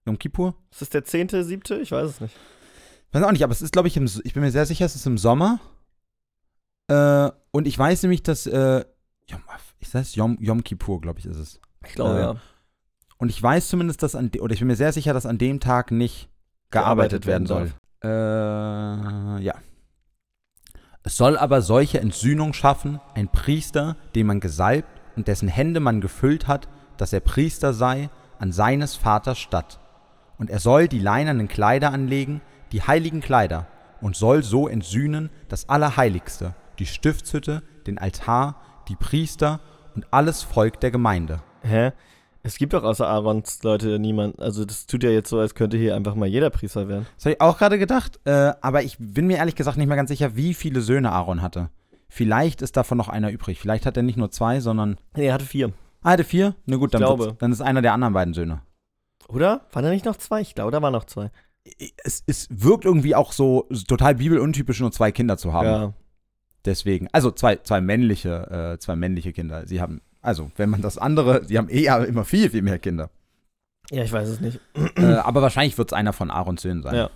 [0.08, 0.56] Yom Kippur?
[0.72, 1.82] Ist das der 10., 7.?
[1.82, 2.36] Ich weiß es nicht.
[3.12, 4.96] Weiß auch nicht, aber es ist, glaube ich, im, ich bin mir sehr sicher, es
[4.96, 5.60] ist im Sommer.
[6.88, 8.84] Äh, und ich weiß nämlich, dass, äh,
[9.30, 9.42] Yom,
[9.80, 11.60] ist das Yom, Yom Kippur, glaube ich, ist es.
[11.86, 12.36] Ich glaube, Äh, ja.
[13.18, 15.38] Und ich weiß zumindest, dass an, de- oder ich bin mir sehr sicher, dass an
[15.38, 16.30] dem Tag nicht
[16.70, 17.72] gearbeitet, Gearbeitet werden soll.
[18.04, 19.56] Äh, ja.
[21.04, 26.02] Es soll aber solche Entsühnung schaffen, ein Priester, den man gesalbt und dessen Hände man
[26.02, 26.68] gefüllt hat,
[26.98, 29.80] dass er Priester sei, an seines Vaters Statt.
[30.38, 33.68] Und er soll die leinenen Kleider anlegen, die heiligen Kleider,
[34.02, 39.60] und soll so entsühnen das Allerheiligste, die Stiftshütte, den Altar, die Priester
[39.96, 41.42] und alles Volk der Gemeinde.
[41.64, 41.92] Hä?
[42.44, 44.40] Es gibt doch außer Aarons Leute niemand.
[44.40, 47.06] Also, das tut ja jetzt so, als könnte hier einfach mal jeder Priester werden.
[47.16, 49.98] Das habe ich auch gerade gedacht, äh, aber ich bin mir ehrlich gesagt nicht mehr
[49.98, 51.70] ganz sicher, wie viele Söhne Aaron hatte.
[52.08, 53.60] Vielleicht ist davon noch einer übrig.
[53.60, 54.98] Vielleicht hat er nicht nur zwei, sondern.
[55.16, 55.74] Nee, er hatte vier.
[56.02, 56.56] Ah, er hatte vier?
[56.66, 58.62] Na gut, dann, dann ist einer der anderen beiden Söhne.
[59.28, 59.62] Oder?
[59.72, 60.42] Waren da nicht noch zwei?
[60.42, 61.32] Ich glaube, da waren noch zwei.
[62.04, 65.68] Es, es wirkt irgendwie auch so total bibeluntypisch, nur zwei Kinder zu haben.
[65.68, 65.94] Ja.
[66.66, 69.66] Deswegen, also zwei, zwei männliche, äh, zwei männliche Kinder.
[69.68, 73.10] Sie haben, also wenn man das andere, sie haben eher immer viel, viel mehr Kinder.
[73.92, 74.60] Ja, ich weiß es nicht.
[74.98, 76.96] äh, aber wahrscheinlich wird es einer von Aarons Söhnen sein.
[76.96, 77.10] Ja.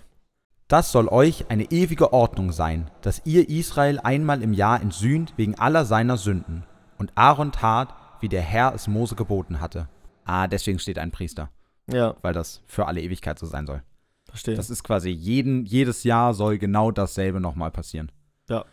[0.68, 5.58] Das soll euch eine ewige Ordnung sein, dass ihr Israel einmal im Jahr entsühnt wegen
[5.58, 6.64] aller seiner Sünden.
[6.96, 9.88] Und Aaron tat, wie der Herr es Mose geboten hatte.
[10.24, 11.50] Ah, deswegen steht ein Priester,
[11.92, 13.82] Ja, weil das für alle Ewigkeit so sein soll.
[14.28, 14.54] verstehe.
[14.54, 18.10] Das ist quasi jeden, jedes Jahr soll genau dasselbe nochmal passieren.
[18.48, 18.64] Ja.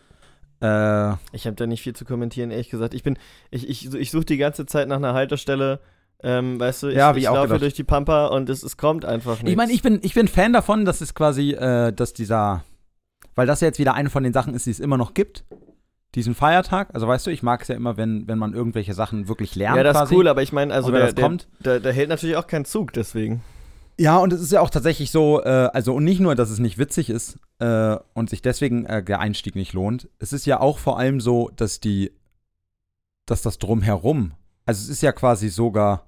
[0.62, 2.94] Äh, Ich habe da nicht viel zu kommentieren, ehrlich gesagt.
[2.94, 3.18] Ich bin,
[3.52, 5.80] ich, ich, ich suche die ganze Zeit nach einer Haltestelle.
[6.22, 7.62] Ähm, weißt du, ich, Ja, ich auch laufe gedacht.
[7.62, 9.52] durch die Pampa und es, es kommt einfach nicht.
[9.52, 12.64] ich meine, ich bin, ich bin Fan davon, dass es quasi, äh, dass dieser,
[13.36, 15.46] weil das ja jetzt wieder eine von den Sachen ist, die es immer noch gibt,
[16.16, 16.90] diesen Feiertag.
[16.94, 19.78] Also weißt du, ich mag es ja immer, wenn, wenn man irgendwelche Sachen wirklich lernt.
[19.78, 20.14] Ja, das quasi.
[20.14, 22.48] ist cool, aber ich meine, also der, das der, kommt- Der, der hält natürlich auch
[22.48, 23.42] keinen Zug, deswegen.
[24.00, 26.60] Ja, und es ist ja auch tatsächlich so, äh, also und nicht nur, dass es
[26.60, 30.08] nicht witzig ist äh, und sich deswegen äh, der Einstieg nicht lohnt.
[30.20, 32.12] Es ist ja auch vor allem so, dass die,
[33.26, 34.32] dass das drumherum,
[34.66, 36.08] also es ist ja quasi sogar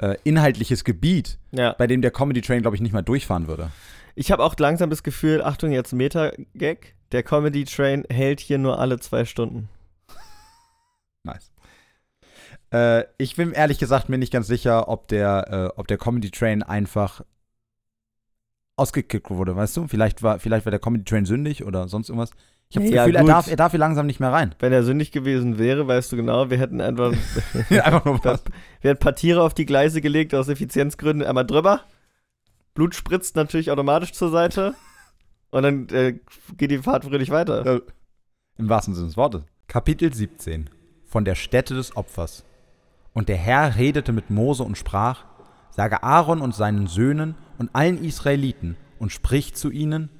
[0.00, 1.74] äh, inhaltliches Gebiet, Ja.
[1.78, 3.70] bei dem der Comedy Train, glaube ich, nicht mal durchfahren würde.
[4.14, 8.78] Ich habe auch langsam das Gefühl, Achtung, jetzt Meta-Gag, der Comedy Train hält hier nur
[8.78, 9.68] alle zwei Stunden.
[11.22, 11.50] Nice.
[12.72, 16.30] Äh, ich bin ehrlich gesagt mir nicht ganz sicher, ob der, äh, ob der Comedy
[16.30, 17.22] Train einfach
[18.76, 19.88] ausgekickt wurde, weißt du?
[19.88, 22.30] Vielleicht war, vielleicht war der Comedy Train sündig oder sonst irgendwas.
[22.68, 24.54] Ich habe das Ja, Gefühl, er darf, er darf hier langsam nicht mehr rein.
[24.58, 27.12] Wenn er sündig gewesen wäre, weißt du genau, wir hätten einfach,
[27.70, 28.44] einfach nur was.
[28.80, 31.82] wir hätten ein paar Tiere auf die Gleise gelegt aus Effizienzgründen, einmal drüber.
[32.74, 34.74] Blut spritzt natürlich automatisch zur Seite.
[35.56, 36.18] Und dann äh,
[36.58, 37.64] geht die Fahrt fröhlich weiter.
[37.64, 37.80] Ja.
[38.58, 39.42] Im wahrsten Sinne des Wortes.
[39.68, 40.68] Kapitel 17
[41.06, 42.44] von der Stätte des Opfers.
[43.14, 45.24] Und der Herr redete mit Mose und sprach,
[45.70, 50.10] sage Aaron und seinen Söhnen und allen Israeliten und sprich zu ihnen,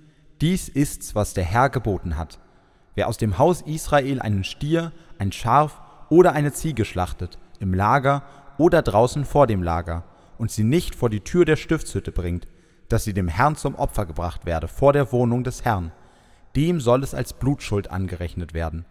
[0.40, 2.38] dies ist's, was der Herr geboten hat.
[2.94, 8.22] Wer aus dem Haus Israel einen Stier, ein Schaf oder eine Ziege schlachtet, im Lager
[8.57, 10.05] oder draußen vor dem Lager,
[10.38, 12.49] und sie nicht vor die Tür der Stiftshütte bringt,
[12.88, 15.92] dass sie dem Herrn zum Opfer gebracht werde vor der Wohnung des Herrn,
[16.55, 18.85] dem soll es als Blutschuld angerechnet werden.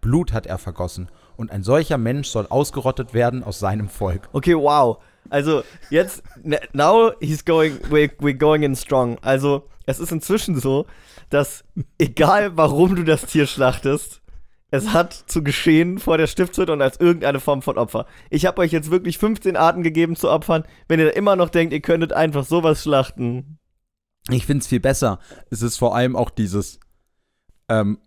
[0.00, 4.28] Blut hat er vergossen, und ein solcher Mensch soll ausgerottet werden aus seinem Volk.
[4.32, 4.98] Okay, wow.
[5.30, 6.22] Also jetzt,
[6.72, 9.18] now he's going, we're, we're going in strong.
[9.22, 10.86] Also es ist inzwischen so,
[11.30, 11.64] dass
[11.98, 14.20] egal warum du das Tier schlachtest,
[14.70, 18.06] es hat zu geschehen vor der Stiftshütte und als irgendeine Form von Opfer.
[18.28, 20.64] Ich habe euch jetzt wirklich 15 Arten gegeben zu Opfern.
[20.88, 23.58] Wenn ihr immer noch denkt, ihr könntet einfach sowas schlachten.
[24.28, 25.20] Ich finde es viel besser.
[25.50, 26.80] Es ist vor allem auch dieses,
[27.68, 27.98] ähm,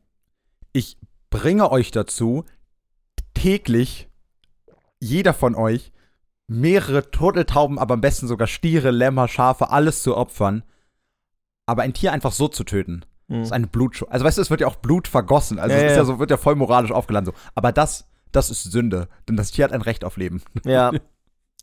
[0.72, 0.98] ich
[1.32, 2.46] bringe euch dazu,
[3.34, 4.10] täglich,
[5.00, 5.92] jeder von euch,
[6.48, 10.64] mehrere Turteltauben, aber am besten sogar Stiere, Lämmer, Schafe, alles zu opfern.
[11.66, 13.44] Aber ein Tier einfach so zu töten, Hm.
[13.44, 14.12] ist eine Blutschuld.
[14.12, 15.58] Also weißt du, es wird ja auch Blut vergossen.
[15.58, 16.04] Also Ja, es ist ja.
[16.04, 17.34] so, wird ja voll moralisch aufgeladen so.
[17.56, 19.08] Aber das, das ist Sünde.
[19.30, 20.44] Denn das Tier hat ein Recht auf Leben.
[20.66, 20.92] Ja.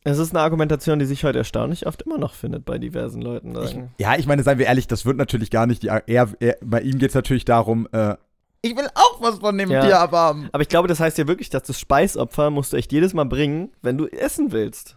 [0.05, 3.53] Es ist eine Argumentation, die sich heute erstaunlich oft immer noch findet bei diversen Leuten.
[3.53, 3.93] Sagen.
[3.99, 5.89] Ja, ich meine, seien wir ehrlich, das wird natürlich gar nicht die.
[5.89, 8.15] Er, er, bei ihm geht es natürlich darum, äh,
[8.63, 9.85] ich will auch was von dem Ja.
[9.85, 10.49] Tier abhaben.
[10.53, 13.25] Aber ich glaube, das heißt ja wirklich, dass das Speisopfer musst du echt jedes Mal
[13.25, 14.97] bringen, wenn du essen willst.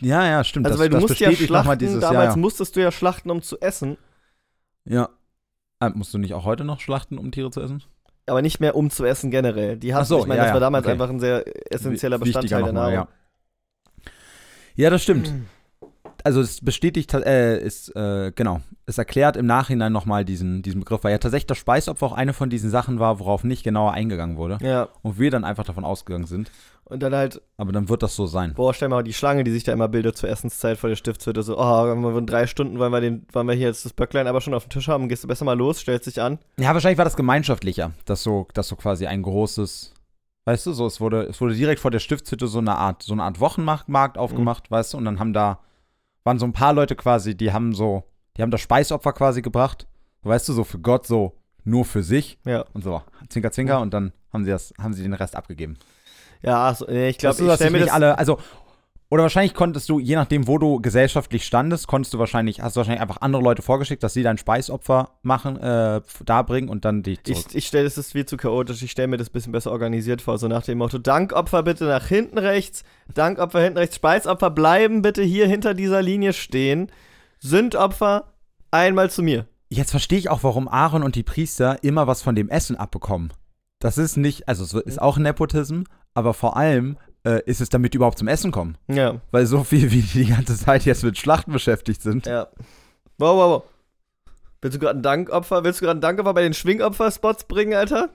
[0.00, 0.66] Ja, ja, stimmt.
[0.66, 2.36] Also das, weil du das musst ja schlachten, dieses damals ja, ja.
[2.36, 3.96] musstest du ja schlachten, um zu essen,
[4.84, 5.10] ja.
[5.80, 7.82] Ah, musst du nicht auch heute noch schlachten, um Tiere zu essen?
[8.28, 9.76] aber nicht mehr um zu essen generell.
[9.76, 10.92] Die Ach so, ich meine, ja, das war damals okay.
[10.92, 12.92] einfach ein sehr essentieller Bestandteil der Nahrung.
[12.92, 13.08] Ja.
[14.76, 15.32] ja, das stimmt.
[16.28, 21.02] Also es bestätigt, äh, ist, äh, genau, es erklärt im Nachhinein nochmal diesen, diesen Begriff,
[21.02, 24.36] weil ja tatsächlich das Speisopfer auch eine von diesen Sachen war, worauf nicht genauer eingegangen
[24.36, 24.58] wurde.
[24.60, 26.50] Ja, Und wir dann einfach davon ausgegangen sind.
[26.84, 28.52] und dann halt, Aber dann wird das so sein.
[28.52, 31.42] boah, stell mal die Schlange, die sich da immer bildet zur Essenszeit vor der Stiftshütte,
[31.42, 34.42] so, oh, in drei Stunden wollen wir, den, wollen wir hier jetzt das Böcklein aber
[34.42, 36.38] schon auf dem Tisch haben, gehst du besser mal los, stellst dich an.
[36.60, 39.94] Ja, wahrscheinlich war das gemeinschaftlicher, dass so, dass so quasi ein großes,
[40.44, 43.14] weißt du, so es wurde, es wurde direkt vor der Stiftshütte so eine Art, so
[43.14, 45.60] eine Art Wochenmarkt Markt aufgemacht, weißt du, und dann haben da
[46.24, 48.04] waren so ein paar Leute quasi, die haben so,
[48.36, 49.86] die haben das Speisopfer quasi gebracht,
[50.22, 53.02] weißt du, so für Gott so nur für sich Ja, und so.
[53.28, 53.80] Zwinker Zwinker.
[53.80, 55.76] Und dann haben sie das, haben sie den Rest abgegeben.
[56.42, 58.38] ja, ach so, nee, ich glaube, ich dass stell sich mir nicht das, alle, also
[59.10, 62.78] oder wahrscheinlich konntest du, je nachdem, wo du gesellschaftlich standest, konntest du wahrscheinlich, hast du
[62.78, 67.22] wahrscheinlich einfach andere Leute vorgeschickt, dass sie dein Speisopfer machen, äh, darbringen und dann dich
[67.24, 67.46] zurück.
[67.48, 68.82] Ich, ich stelle, das ist viel zu chaotisch.
[68.82, 70.36] Ich stelle mir das ein bisschen besser organisiert vor.
[70.36, 75.22] So nach dem Motto: Dankopfer bitte nach hinten rechts, Dankopfer hinten rechts, Speisopfer bleiben bitte
[75.22, 76.92] hier hinter dieser Linie stehen.
[77.38, 78.34] Sündopfer
[78.70, 79.46] einmal zu mir.
[79.70, 83.32] Jetzt verstehe ich auch, warum Aaron und die Priester immer was von dem Essen abbekommen.
[83.78, 85.82] Das ist nicht, also es ist auch Nepotism,
[86.14, 88.76] aber vor allem äh, ist es, damit die überhaupt zum Essen kommen.
[88.88, 92.26] Ja, Weil so viel, wie die die ganze Zeit jetzt mit Schlachten beschäftigt sind.
[92.26, 92.48] ja.
[93.20, 93.62] Wow, wow, wow.
[94.60, 98.10] Willst du gerade ein Dankopfer, willst du gerade ein Dankopfer bei den Schwingopfer-Spots bringen, Alter?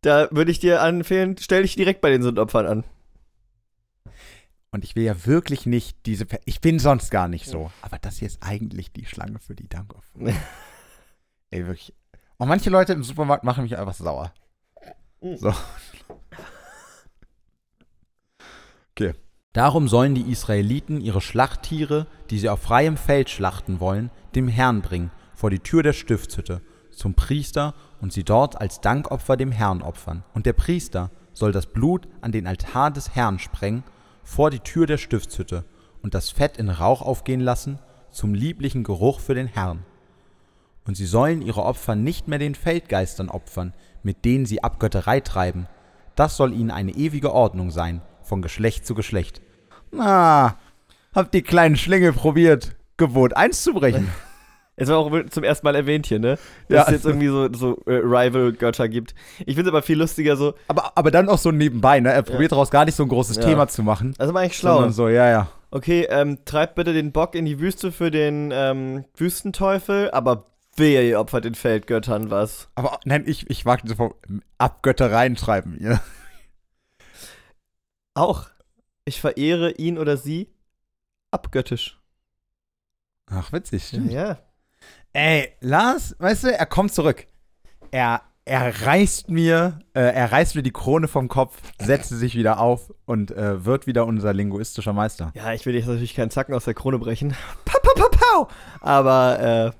[0.00, 2.84] Da würde ich dir empfehlen, stell dich direkt bei den Sündopfern an.
[4.70, 6.26] Und ich will ja wirklich nicht diese.
[6.26, 7.70] Pe ich bin sonst gar nicht so.
[7.80, 10.18] Aber das hier ist eigentlich die Schlange für die Dankopfer.
[11.50, 11.94] Ey, wirklich.
[12.38, 14.32] Und manche Leute im Supermarkt machen mich einfach sauer.
[15.20, 15.54] So.
[18.96, 19.14] Okay.
[19.52, 24.82] Darum sollen die Israeliten ihre Schlachttiere, die sie auf freiem Feld schlachten wollen, dem Herrn
[24.82, 26.60] bringen, vor die Tür der Stiftshütte,
[26.92, 30.24] zum Priester und sie dort als Dankopfer dem Herrn opfern.
[30.32, 33.82] Und der Priester soll das Blut an den Altar des Herrn sprengen,
[34.22, 35.64] vor die Tür der Stiftshütte,
[36.02, 37.78] und das Fett in Rauch aufgehen lassen,
[38.10, 39.84] zum lieblichen Geruch für den Herrn.
[40.86, 45.66] Und sie sollen ihre Opfer nicht mehr den Feldgeistern opfern, mit denen sie Abgötterei treiben.
[46.14, 49.40] Das soll ihnen eine ewige Ordnung sein, von Geschlecht zu Geschlecht.
[49.90, 50.56] Na,
[51.14, 54.08] habt die kleinen Schlingel probiert, Gebot einzubrechen.
[54.76, 56.36] Es war auch zum ersten Mal erwähnt hier, ne?
[56.68, 56.82] Dass Ja.
[56.86, 59.14] es jetzt irgendwie so, so äh, Rival-Götter gibt.
[59.46, 60.54] Ich finde es aber viel lustiger so.
[60.66, 62.12] Aber, aber dann auch so nebenbei, ne?
[62.12, 63.44] Er probiert daraus gar nicht so ein großes Ja.
[63.44, 64.16] Thema zu machen.
[64.18, 64.74] Das ist eigentlich schlau.
[64.74, 65.48] Sondern so, ja, ja.
[65.70, 71.08] Okay, ähm, treibt bitte den Bock in die Wüste für den ähm, Wüstenteufel, aber wehe,
[71.08, 72.66] ihr opfert den Feldgöttern was.
[72.74, 74.14] Aber nein, ich, ich mag diese Form,
[74.58, 75.76] Abgöttereien treiben.
[75.80, 76.00] Ja.
[78.14, 78.46] Auch.
[79.04, 80.48] Ich verehre ihn oder sie
[81.30, 82.00] abgöttisch.
[83.26, 84.12] Ach, witzig, stimmt.
[84.12, 84.38] Ja.
[85.12, 87.26] Ey, Lars, weißt du, er kommt zurück.
[87.90, 92.34] Er, er reißt mir, äh, er reißt mir die Krone vom Kopf, setzt sie sich
[92.34, 95.32] wieder auf und äh, wird wieder unser linguistischer Meister.
[95.34, 97.34] Ja, ich will jetzt natürlich keinen Zacken aus der Krone brechen.
[97.64, 98.48] Pau, pau, pau, pau.
[98.80, 99.78] Aber, äh,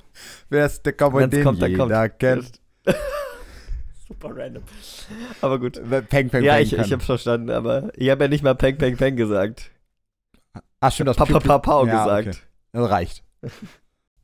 [0.49, 2.19] Wer ist der Cowboy, den kommt, jeder kommt.
[2.21, 2.61] kennt?
[4.07, 4.63] super random.
[5.41, 5.81] Aber gut.
[6.09, 6.85] Peng, peng, ja, peng ich, kann.
[6.85, 9.71] ich hab's verstanden, aber ich habe ja nicht mal Peng, Peng, Peng gesagt.
[10.81, 12.29] Ach, stimmt, das Pa, pa, pa, pau Ja, gesagt.
[12.29, 12.39] okay.
[12.73, 13.25] Das reicht.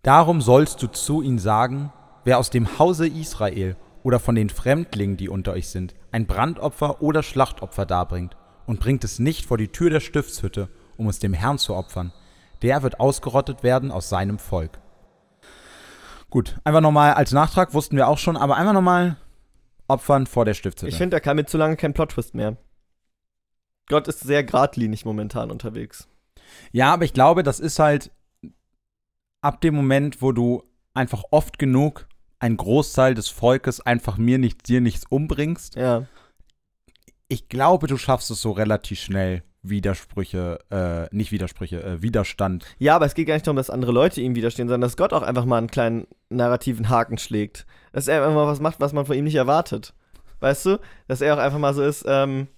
[0.03, 1.93] Darum sollst du zu ihnen sagen,
[2.25, 7.03] wer aus dem Hause Israel oder von den Fremdlingen, die unter euch sind, ein Brandopfer
[7.03, 11.35] oder Schlachtopfer darbringt und bringt es nicht vor die Tür der Stiftshütte, um es dem
[11.35, 12.13] Herrn zu opfern,
[12.63, 14.81] der wird ausgerottet werden aus seinem Volk.
[16.31, 19.17] Gut, einfach nochmal als Nachtrag, wussten wir auch schon, aber einfach nochmal
[19.91, 20.89] opfern vor der Stiftshütte.
[20.89, 22.57] Ich finde, da kam mir zu lange kein Plot-Twist mehr.
[23.87, 26.09] Gott ist sehr geradlinig momentan unterwegs.
[26.73, 28.11] Ja, aber ich glaube, das ist halt
[29.41, 30.63] ab dem Moment, wo du
[30.95, 32.07] einfach oft genug
[32.39, 35.77] einen Großteil des Volkes einfach mir nichts, dir nichts umbringst.
[35.77, 36.07] Ja.
[37.29, 42.65] Ich glaube, du schaffst es so relativ schnell, Widersprüche, äh, nicht Widersprüche, äh, Widerstand.
[42.79, 45.13] Ja, aber es geht gar nicht darum, dass andere Leute ihm widerstehen, sondern dass Gott
[45.13, 47.67] auch einfach mal einen kleinen narrativen Haken schlägt.
[47.93, 49.93] Dass er einfach mal was macht, was man von ihm nicht erwartet.
[50.41, 50.81] Weißt du?
[51.09, 52.49] Dass er auch einfach mal so ist, ähm,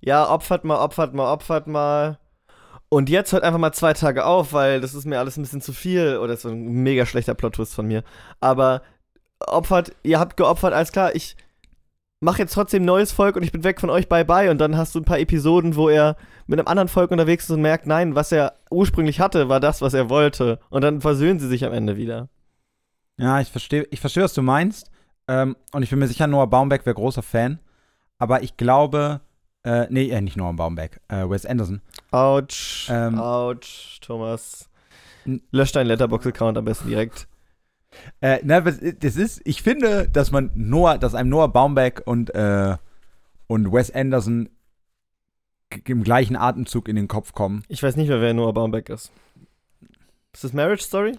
[0.00, 2.18] ja, opfert mal, opfert mal, opfert mal.
[2.88, 5.62] Und jetzt hört einfach mal zwei Tage auf, weil das ist mir alles ein bisschen
[5.62, 6.18] zu viel.
[6.18, 8.04] Oder ist ein mega schlechter Plot-Twist von mir.
[8.40, 8.82] Aber
[9.38, 11.36] opfert, ihr habt geopfert, alles klar, ich
[12.22, 14.50] mach jetzt trotzdem neues Volk und ich bin weg von euch, bye bye.
[14.50, 17.50] Und dann hast du ein paar Episoden, wo er mit einem anderen Volk unterwegs ist
[17.50, 20.58] und merkt, nein, was er ursprünglich hatte, war das, was er wollte.
[20.70, 22.28] Und dann versöhnen sie sich am Ende wieder.
[23.18, 24.90] Ja, ich verstehe, ich verstehe, was du meinst.
[25.28, 27.58] Ähm, und ich bin mir sicher, Noah Baumbeck wäre großer Fan.
[28.18, 29.20] Aber ich glaube,
[29.64, 31.82] äh, nee, äh, nicht Noah Baumbeck, äh, Wes Anderson.
[32.12, 33.18] Autsch, Ähm.
[33.18, 34.68] Autsch, Thomas.
[35.50, 37.26] Lösch deinen Letterbox-Account am besten direkt.
[38.20, 42.76] Äh, na, das ist, ich finde, dass man Noah, dass einem Noah Baumbeck und, äh,
[43.46, 44.48] und Wes Anderson
[45.86, 47.64] im gleichen Atemzug in den Kopf kommen.
[47.68, 49.10] Ich weiß nicht mehr, wer Noah Baumbeck ist.
[50.32, 51.18] Ist das Marriage Story?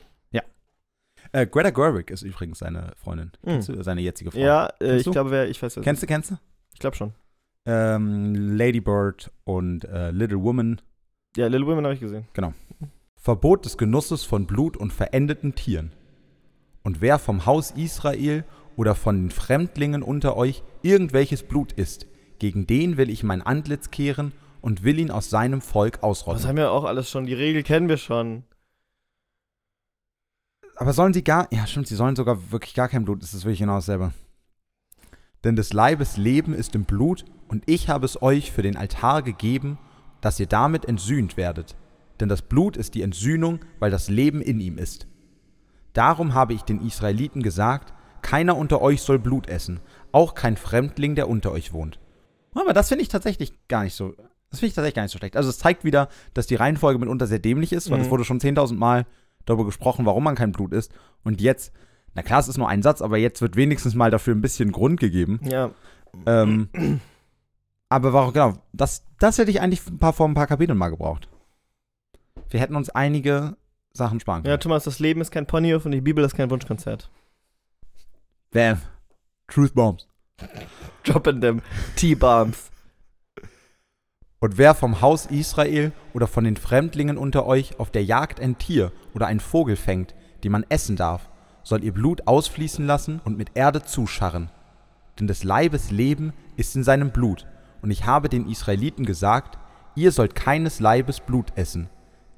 [1.34, 3.32] Äh, Greta Gerwig ist übrigens seine Freundin.
[3.44, 4.40] Kennst du seine jetzige Frau?
[4.40, 6.36] Ja, äh, ich glaube, wer, ich weiß wer Kennst du, kennst du?
[6.74, 7.14] Ich glaube schon.
[7.66, 10.80] Ähm, Lady Bird und äh, Little Woman.
[11.36, 12.28] Ja, Little Women habe ich gesehen.
[13.16, 15.92] Verbot des Genusses von Blut und verendeten Tieren.
[16.84, 18.44] Und wer vom Haus Israel
[18.76, 22.08] oder von den Fremdlingen unter euch irgendwelches Blut isst,
[22.40, 26.48] gegen den will ich mein Antlitz kehren und will ihn aus seinem Volk Das ausrotten.
[26.48, 27.26] haben wir auch alles schon.
[27.26, 28.44] Die Regel kennen wir schon.
[30.76, 31.48] Aber sollen sie gar.
[31.54, 33.22] Ja, stimmt, sie sollen sogar wirklich gar kein Blut.
[33.22, 34.12] Das ist wirklich genau dasselbe.
[35.44, 39.22] Denn des Leibes Leben ist im Blut, und ich habe es euch für den Altar
[39.22, 39.78] gegeben,
[40.22, 41.76] dass ihr damit entsühnt werdet.
[42.20, 45.08] Denn das Blut ist die Entsühnung, weil das Leben in ihm ist.
[45.94, 49.80] Darum habe ich den Israeliten gesagt, keiner unter euch soll Blut essen,
[50.12, 52.00] auch kein Fremdling, der unter euch wohnt.
[52.56, 54.14] Aber das finde ich tatsächlich gar nicht so.
[54.50, 55.36] Das finde ich tatsächlich gar nicht so schlecht.
[55.36, 58.06] Also es zeigt wieder, dass die Reihenfolge mitunter sehr dämlich ist, weil Mhm.
[58.06, 59.06] es wurde schon 10.000 Mal
[59.46, 60.94] darüber gesprochen, warum man kein Blut isst.
[61.24, 61.74] Und jetzt,
[62.14, 64.72] na klar, es ist nur ein Satz, aber jetzt wird wenigstens mal dafür ein bisschen
[64.72, 65.40] Grund gegeben.
[65.44, 65.72] Ja.
[66.28, 66.70] Ähm,
[67.90, 70.90] aber warum, genau, das, das hätte ich eigentlich ein paar, vor ein paar Kapiteln mal
[70.90, 71.28] gebraucht.
[72.50, 73.58] Wir hätten uns einige
[73.94, 74.60] Sachen sparen Ja, können.
[74.60, 77.10] Thomas, das Leben ist kein Ponyhof und die Bibel ist kein Wunschkonzert.
[78.52, 78.82] Bam.
[79.48, 80.08] Truth Bombs.
[81.04, 81.62] Drop in them
[81.96, 82.72] T-Bombs.
[84.40, 88.58] Und wer vom Haus Israel oder von den Fremdlingen unter euch auf der Jagd ein
[88.58, 91.30] Tier oder einen Vogel fängt, die man essen darf,
[91.64, 94.50] soll ihr Blut ausfließen lassen und mit Erde zuscharren.
[95.20, 97.48] Denn des Leibes Leben ist in seinem Blut.
[97.82, 99.58] Und ich habe den Israeliten gesagt,
[99.96, 101.90] ihr sollt keines Leibes Blut essen.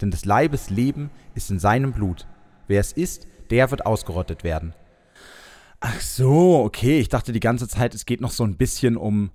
[0.02, 2.28] Denn des Leibes Leben ist in seinem Blut.
[2.68, 4.74] Wer es isst, der wird ausgerottet werden.
[5.80, 7.00] Ach so, okay.
[7.00, 9.32] Ich dachte die ganze Zeit, es geht noch so ein bisschen um.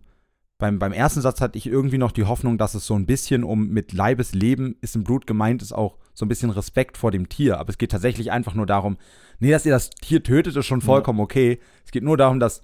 [0.58, 3.44] Beim, beim ersten Satz hatte ich irgendwie noch die Hoffnung, dass es so ein bisschen
[3.44, 7.30] um mit Leibesleben ist im Blut gemeint ist, auch so ein bisschen Respekt vor dem
[7.30, 7.58] Tier.
[7.58, 8.98] Aber es geht tatsächlich einfach nur darum,
[9.38, 11.60] nee, dass ihr das Tier tötet, ist schon vollkommen okay.
[11.86, 12.60] Es geht nur darum, dass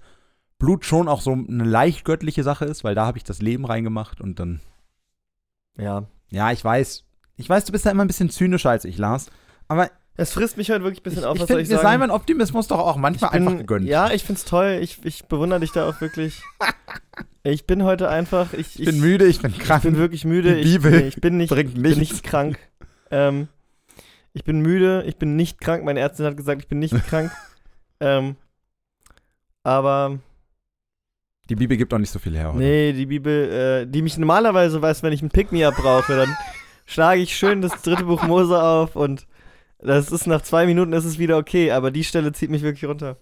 [0.58, 3.64] Blut schon auch so eine leicht göttliche Sache ist, weil da habe ich das Leben
[3.64, 4.60] reingemacht und dann.
[5.78, 6.06] Ja.
[6.30, 7.05] Ja, ich weiß.
[7.36, 9.26] Ich weiß, du bist da immer ein bisschen zynischer als ich, Lars.
[9.68, 11.76] Aber Es frisst mich heute wirklich ein bisschen ich, auf, ich was soll finde, ich
[11.76, 11.82] sagen?
[11.88, 13.86] sei mein Optimismus doch auch manchmal bin, einfach gegönnt.
[13.86, 14.78] Ja, ich find's toll.
[14.80, 16.40] Ich, ich bewundere dich da auch wirklich.
[17.42, 18.52] ich bin heute einfach.
[18.54, 19.82] Ich, ich bin müde, ich bin Ich krank.
[19.82, 20.54] bin wirklich müde.
[20.54, 22.12] Die ich, Bibel nee, ich bin nicht, bringt bin nichts.
[22.14, 22.58] nicht krank.
[23.10, 23.48] Ähm,
[24.32, 25.04] ich bin müde.
[25.06, 25.84] Ich bin nicht krank.
[25.84, 27.30] Meine Ärztin hat gesagt, ich bin nicht krank.
[28.00, 28.36] ähm,
[29.62, 30.18] aber
[31.50, 32.58] Die Bibel gibt auch nicht so viel her heute.
[32.58, 36.36] nee, die Bibel, äh, die mich normalerweise weiß, wenn ich einen Pick-me-up brauche, dann
[36.86, 39.26] schlage ich schön das dritte Buch Mose auf und
[39.78, 41.72] das ist nach zwei Minuten ist es wieder okay.
[41.72, 43.18] Aber die Stelle zieht mich wirklich runter.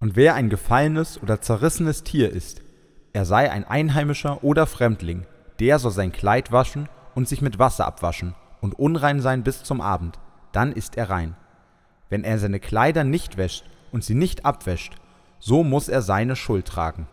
[0.00, 2.62] Und wer ein gefallenes oder zerrissenes Tier ist,
[3.12, 5.24] er sei ein Einheimischer oder Fremdling,
[5.60, 9.80] der soll sein Kleid waschen und sich mit Wasser abwaschen und unrein sein bis zum
[9.80, 10.18] Abend,
[10.52, 11.36] dann ist er rein.
[12.10, 14.96] Wenn er seine Kleider nicht wäscht und sie nicht abwäscht,
[15.38, 17.06] so muss er seine Schuld tragen.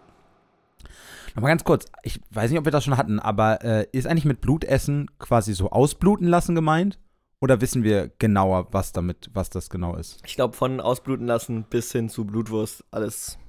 [1.36, 4.26] Nochmal ganz kurz, ich weiß nicht, ob wir das schon hatten, aber äh, ist eigentlich
[4.26, 7.00] mit Blutessen quasi so ausbluten lassen gemeint?
[7.40, 10.20] Oder wissen wir genauer, was damit, was das genau ist?
[10.26, 13.40] Ich glaube, von ausbluten lassen bis hin zu Blutwurst, alles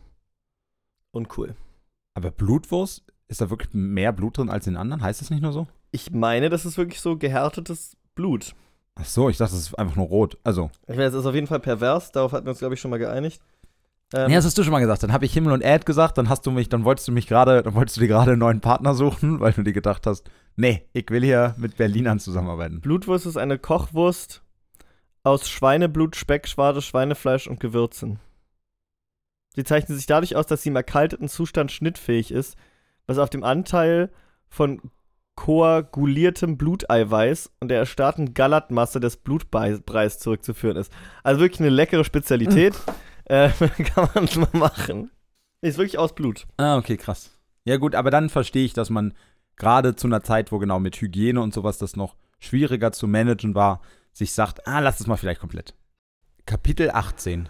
[1.11, 1.55] uncool.
[2.14, 5.03] Aber Blutwurst, ist da wirklich mehr Blut drin als in anderen?
[5.03, 5.66] Heißt das nicht nur so?
[5.91, 8.55] Ich meine, das ist wirklich so gehärtetes Blut.
[8.95, 10.37] Ach so, ich dachte, das ist einfach nur rot.
[10.45, 12.80] Also, Ich meine, es ist auf jeden Fall pervers, darauf hatten wir uns, glaube ich,
[12.80, 13.41] schon mal geeinigt.
[14.14, 15.02] Ähm, ja, das hast du schon mal gesagt.
[15.02, 17.26] Dann habe ich Himmel und Erd gesagt, dann hast du mich, dann wolltest du mich
[17.26, 20.30] gerade, dann wolltest du dir gerade einen neuen Partner suchen, weil du dir gedacht hast,
[20.56, 22.80] nee, ich will hier mit Berlinern zusammenarbeiten.
[22.80, 24.42] Blutwurst ist eine Kochwurst
[25.22, 28.18] aus Schweineblut, Speck, Schwade, Schweinefleisch und Gewürzen.
[29.54, 32.56] Sie zeichnet sich dadurch aus, dass sie im erkalteten Zustand schnittfähig ist,
[33.06, 34.10] was auf dem Anteil
[34.48, 34.80] von
[35.34, 40.92] koaguliertem Bluteiweiß und der erstarrten Gallertmasse des Blutbreis zurückzuführen ist.
[41.22, 42.74] Also wirklich eine leckere Spezialität.
[43.33, 43.51] äh,
[43.95, 45.11] kann man mal machen.
[45.62, 46.47] Ist wirklich aus Blut.
[46.59, 47.30] Ah, okay, krass.
[47.64, 49.14] Ja gut, aber dann verstehe ich, dass man
[49.57, 53.55] gerade zu einer Zeit, wo genau mit Hygiene und sowas das noch schwieriger zu managen
[53.55, 53.80] war,
[54.12, 55.74] sich sagt, ah, lass es mal vielleicht komplett.
[56.45, 57.49] Kapitel 18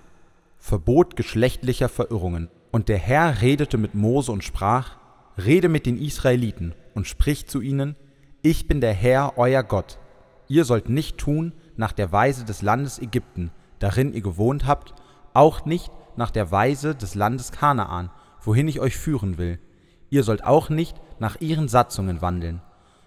[0.58, 2.48] Verbot geschlechtlicher Verirrungen.
[2.70, 4.96] Und der Herr redete mit Mose und sprach,
[5.36, 7.96] Rede mit den Israeliten und sprich zu ihnen,
[8.42, 9.98] Ich bin der Herr, euer Gott.
[10.46, 14.94] Ihr sollt nicht tun nach der Weise des Landes Ägypten, darin ihr gewohnt habt,
[15.34, 18.10] auch nicht nach der Weise des Landes Kanaan,
[18.40, 19.58] wohin ich euch führen will.
[20.10, 22.60] Ihr sollt auch nicht nach ihren Satzungen wandeln,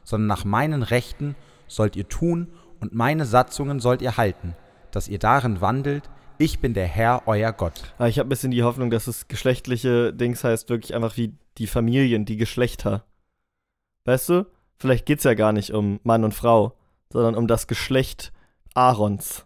[0.03, 1.35] sondern nach meinen Rechten
[1.67, 4.55] sollt ihr tun und meine Satzungen sollt ihr halten,
[4.91, 7.93] dass ihr darin wandelt, ich bin der Herr, euer Gott.
[7.97, 11.33] Aber ich habe ein bisschen die Hoffnung, dass es geschlechtliche Dings heißt, wirklich einfach wie
[11.57, 13.05] die Familien, die Geschlechter.
[14.05, 14.45] Weißt du?
[14.77, 16.77] Vielleicht geht es ja gar nicht um Mann und Frau,
[17.11, 18.33] sondern um das Geschlecht
[18.73, 19.45] Aarons,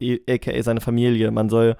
[0.00, 1.30] e- aka seine Familie.
[1.30, 1.76] Man soll,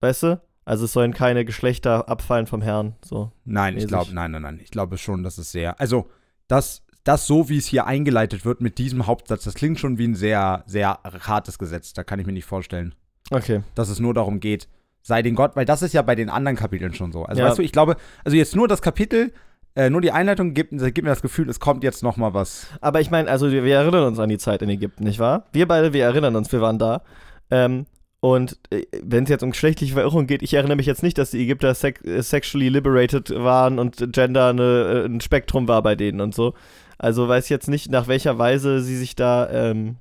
[0.00, 0.40] weißt du?
[0.64, 2.94] Also es sollen keine Geschlechter abfallen vom Herrn.
[3.04, 3.32] So.
[3.44, 3.88] Nein, ich Mäßig.
[3.88, 4.60] glaube, nein, nein, nein.
[4.62, 5.80] Ich glaube schon, dass es sehr.
[5.80, 6.08] Also,
[6.48, 10.06] das, das so, wie es hier eingeleitet wird mit diesem Hauptsatz, das klingt schon wie
[10.06, 11.92] ein sehr, sehr hartes Gesetz.
[11.92, 12.94] Da kann ich mir nicht vorstellen,
[13.30, 13.62] Okay.
[13.74, 14.68] dass es nur darum geht,
[15.02, 17.24] sei den Gott, weil das ist ja bei den anderen Kapiteln schon so.
[17.24, 17.48] Also, Ja.
[17.48, 19.32] weißt du, ich glaube, also jetzt nur das Kapitel,
[19.74, 22.66] äh, nur die Einleitung gibt, gibt mir das Gefühl, es kommt jetzt noch mal was.
[22.80, 25.46] Aber ich meine, also wir, wir erinnern uns an die Zeit in Ägypten, nicht wahr?
[25.52, 27.02] Wir beide, wir erinnern uns, wir waren da.
[27.50, 27.86] Ähm,
[28.20, 31.30] und äh, wenn es jetzt um geschlechtliche Verirrung geht, ich erinnere mich jetzt nicht, dass
[31.30, 35.96] die Ägypter sec äh, sexually liberated waren und Gender eine, äh, ein Spektrum war bei
[35.96, 36.54] denen und so.
[36.98, 39.96] Also weiß ich jetzt nicht, nach welcher Weise sie sich da ähm,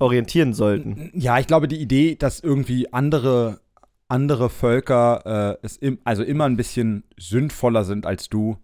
[0.00, 1.10] orientieren sollten.
[1.14, 3.60] Ja, ich glaube, die Idee, dass irgendwie andere,
[4.08, 8.58] andere Völker äh, es im, also immer ein bisschen sündvoller sind als du.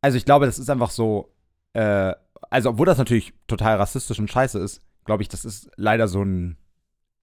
[0.00, 1.34] Also ich glaube, das ist einfach so,
[1.74, 2.14] äh,
[2.48, 6.22] also obwohl das natürlich total rassistisch und scheiße ist, glaube ich, das ist leider so
[6.22, 6.56] ein,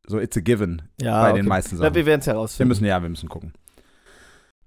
[0.08, 1.40] so it's a given Ja, bei okay.
[1.42, 1.96] den meisten Na, Sachen.
[1.96, 2.68] wir werden es Wir herausfinden.
[2.70, 3.54] müssen, ja, wir müssen gucken.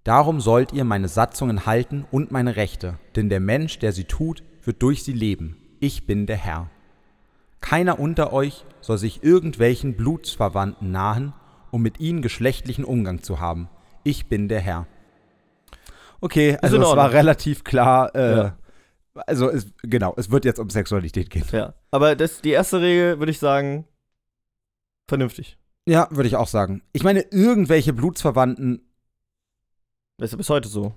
[0.04, 4.42] Darum sollt ihr meine Satzungen halten und meine Rechte, denn der Mensch, der sie tut,
[4.62, 5.56] wird durch sie leben.
[5.80, 6.70] Ich bin der Herr.
[7.60, 11.32] Keiner unter euch soll sich irgendwelchen Blutsverwandten nahen,
[11.70, 13.68] um mit ihnen geschlechtlichen Umgang zu haben.
[14.02, 14.86] Ich bin der Herr.
[16.20, 18.14] Okay, also es war relativ klar.
[18.14, 18.56] Äh, Ja.
[19.26, 21.44] Also es, genau, es wird jetzt um Sexualität gehen.
[21.52, 21.74] Ja.
[21.92, 23.86] Aber das, die erste Regel würde ich sagen,
[25.08, 25.58] vernünftig.
[25.86, 26.82] Ja, würde ich auch sagen.
[26.92, 28.80] Ich meine, irgendwelche Blutsverwandten,
[30.18, 30.94] Das ist ja bis heute so.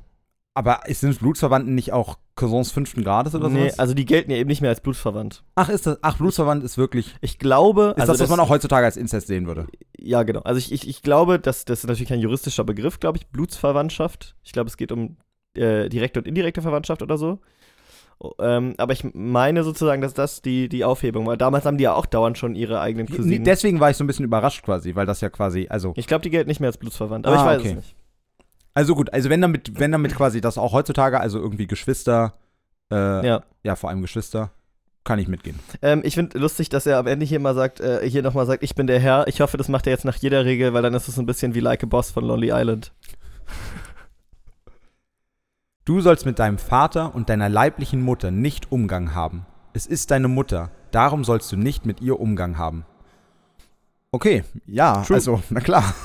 [0.54, 3.80] aber sind Blutsverwandten nicht auch Cousins fünften Grades oder nee, sowas?
[3.80, 5.44] also die gelten ja eben nicht mehr als blutsverwandt.
[5.56, 8.50] Ach, ist das, ach, Blutsverwandt ist wirklich, Ich glaube, ist also das, was man auch
[8.50, 9.68] heutzutage als Inzest sehen würde?
[9.98, 10.42] Ja, genau.
[10.42, 14.36] Also ich, ich, ich glaube, dass das ist natürlich kein juristischer Begriff, glaube ich, Blutsverwandtschaft.
[14.44, 15.18] Ich glaube, es geht um
[15.56, 17.40] äh, direkte und indirekte Verwandtschaft oder so.
[18.20, 21.38] Oh, ähm, aber ich meine sozusagen, dass das die, die Aufhebung war.
[21.38, 23.44] Damals haben die ja auch dauernd schon ihre eigenen Cousinen.
[23.44, 26.24] Deswegen war ich so ein bisschen überrascht quasi, weil das ja quasi, also, ich glaube,
[26.24, 27.70] die gelten nicht mehr als blutsverwandt, aber Ah, ich weiß okay.
[27.70, 27.96] es nicht.
[28.74, 32.34] also gut, also wenn damit, wenn damit quasi das auch heutzutage, also irgendwie Geschwister,
[32.92, 32.96] äh,
[33.28, 33.44] ja.
[33.64, 33.76] Ja.
[33.76, 34.50] vor allem Geschwister,
[35.04, 35.60] kann ich mitgehen.
[35.84, 38.64] Ähm, ich finde lustig, dass er am Ende hier mal sagt, äh, hier nochmal sagt,
[38.64, 39.28] ich bin der Herr.
[39.28, 41.54] Ich hoffe, das macht er jetzt nach jeder Regel, weil dann ist es ein bisschen
[41.54, 42.92] wie Like a Boss von Lonely Island.
[45.88, 49.46] Du sollst mit deinem Vater und deiner leiblichen Mutter nicht Umgang haben.
[49.72, 52.86] Es ist deine Mutter, darum sollst du nicht mit ihr Umgang haben.
[54.12, 55.16] Okay, ja, True.
[55.16, 55.96] also, na klar.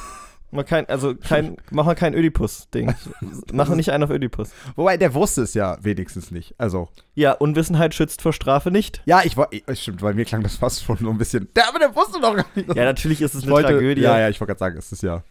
[0.52, 2.94] Mal kein, also kein, mach mal kein Ödipus-Ding.
[3.52, 4.50] Mach nicht einen auf Ödipus.
[4.76, 6.54] Wobei, der wusste es ja wenigstens nicht.
[6.58, 9.02] Also, Ja, Unwissenheit schützt vor Strafe nicht.
[9.04, 11.80] ja, ich war, stimmt, weil mir klang das fast schon so ein bisschen, der, aber
[11.80, 12.68] der wusste doch gar nicht.
[12.76, 14.02] Ja, natürlich ist es eine wollte- Tragödie.
[14.02, 15.24] Ja, ja, ich wollte gerade sagen, es ist ja.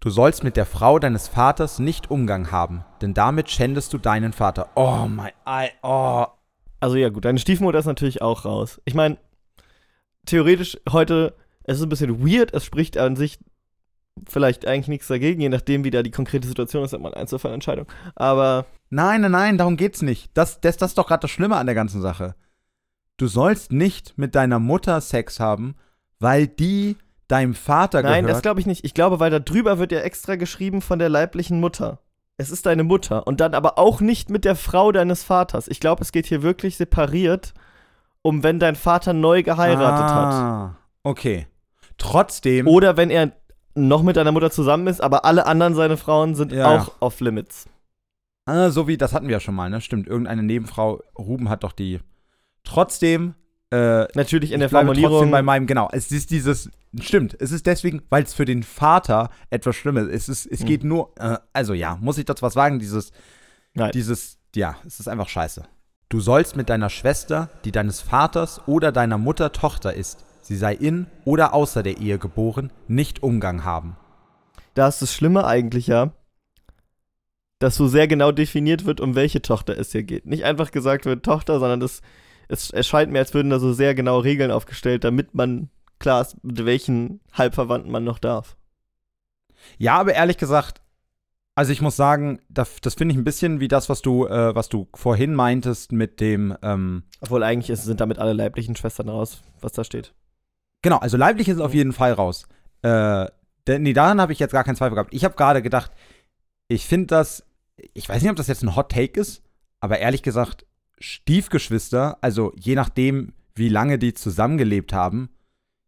[0.00, 4.32] Du sollst mit der Frau deines Vaters nicht Umgang haben, denn damit schändest du deinen
[4.32, 4.68] Vater.
[4.74, 6.26] Oh mein, Ei, oh.
[6.80, 8.80] Also ja gut, deine Stiefmutter ist natürlich auch raus.
[8.84, 9.16] Ich meine,
[10.26, 11.34] theoretisch heute,
[11.64, 13.38] es ist ein bisschen weird, es spricht an sich
[14.28, 17.22] vielleicht eigentlich nichts dagegen, je nachdem, wie da die konkrete Situation ist, hat man eine
[17.22, 17.86] Einzelfallentscheidung.
[18.14, 20.30] Aber Nein, nein, nein, darum geht's nicht.
[20.34, 22.36] Das, das, das ist doch gerade das Schlimme an der ganzen Sache.
[23.16, 25.74] Du sollst nicht mit deiner Mutter Sex haben,
[26.20, 26.96] weil die
[27.28, 28.42] deinem Vater nein, das gehört.
[28.42, 28.84] glaube ich nicht.
[28.84, 31.98] Ich glaube, weil da drüber wird ja extra geschrieben von der leiblichen Mutter.
[32.38, 33.26] Es ist deine Mutter.
[33.26, 35.68] Und dann aber auch nicht mit der Frau deines Vaters.
[35.68, 37.54] Ich glaube, es geht hier wirklich separiert,
[38.22, 40.32] um wenn dein Vater neu geheiratet hat.
[40.34, 41.46] ah, Okay.
[41.98, 42.66] Trotzdem.
[42.68, 43.32] Oder wenn er
[43.74, 46.76] noch mit deiner Mutter zusammen ist, aber alle anderen seine Frauen sind Ja.
[46.76, 47.66] auch off limits.
[48.44, 49.80] Ah, so wie, das hatten wir ja schon mal, ne?
[49.80, 52.00] Stimmt, irgendeine Nebenfrau, Ruben hat doch die.
[52.64, 53.34] Trotzdem,
[53.70, 55.30] äh, Natürlich in der Formulierung.
[55.30, 59.30] bei meinem, genau, es ist dieses, stimmt, es ist deswegen, weil es für den Vater
[59.50, 60.28] etwas Schlimmes ist.
[60.28, 60.66] Es, ist, es Hm.
[60.66, 63.10] geht nur, äh, also ja, muss ich dazu was sagen, dieses,
[63.74, 63.90] Nein.
[63.92, 65.64] dieses, ja, es ist einfach scheiße.
[66.08, 70.74] Du sollst mit deiner Schwester, die deines Vaters oder deiner Mutter Tochter ist, sie sei
[70.74, 73.96] in oder außer der Ehe geboren, nicht Umgang haben.
[74.74, 76.12] da ist das Schlimme eigentlich ja,
[77.58, 80.26] dass so sehr genau definiert wird, um welche Tochter es hier geht.
[80.26, 82.02] Nicht einfach gesagt wird Tochter, sondern das,
[82.48, 86.42] es erscheint mir, als würden da so sehr genau Regeln aufgestellt, damit man klar ist,
[86.42, 88.56] mit welchen Halbverwandten man noch darf.
[89.78, 90.80] Ja, aber ehrlich gesagt,
[91.54, 94.54] also ich muss sagen, das, das finde ich ein bisschen wie das, was du, äh,
[94.54, 99.08] was du vorhin meintest mit dem, ähm, Obwohl eigentlich ist, sind damit alle leiblichen Schwestern
[99.08, 100.12] raus, was da steht.
[100.82, 102.46] genau, also leiblich ist auf jeden Fall raus.
[102.82, 103.26] Äh,
[103.66, 105.14] denn, nee, daran habe ich jetzt gar keinen Zweifel gehabt.
[105.14, 105.90] Ich habe gerade gedacht,
[106.68, 107.44] ich finde das,
[107.94, 109.42] ich weiß nicht, ob das jetzt ein Hot Take ist,
[109.80, 110.66] aber ehrlich gesagt,
[110.98, 115.30] Stiefgeschwister, also je nachdem, wie lange die zusammengelebt haben,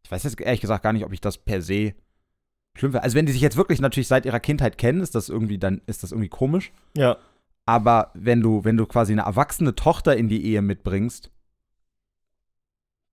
[0.05, 1.95] ich weiß jetzt ehrlich gesagt gar nicht, ob ich das per se
[2.77, 3.03] schlimm finde.
[3.03, 5.81] Also wenn die sich jetzt wirklich natürlich seit ihrer Kindheit kennen, ist das irgendwie, dann
[5.87, 6.73] ist das irgendwie komisch.
[6.97, 7.17] Ja.
[7.67, 11.31] Aber wenn du, wenn du quasi eine erwachsene Tochter in die Ehe mitbringst,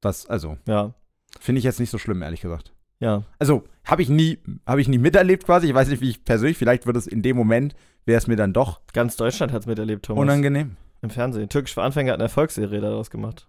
[0.01, 0.93] das, also, Ja.
[1.39, 2.73] finde ich jetzt nicht so schlimm, ehrlich gesagt.
[2.99, 3.23] Ja.
[3.39, 5.67] Also, habe ich nie, habe ich nie miterlebt quasi.
[5.67, 7.75] Ich weiß nicht, wie ich persönlich, vielleicht wird es in dem Moment,
[8.05, 10.21] wäre es mir dann doch Ganz Deutschland hat es miterlebt, Thomas.
[10.21, 10.77] unangenehm.
[11.05, 11.47] Im Fernsehen.
[11.49, 13.47] Türkisch für Anfänger hat eine Erfolgsserie daraus gemacht.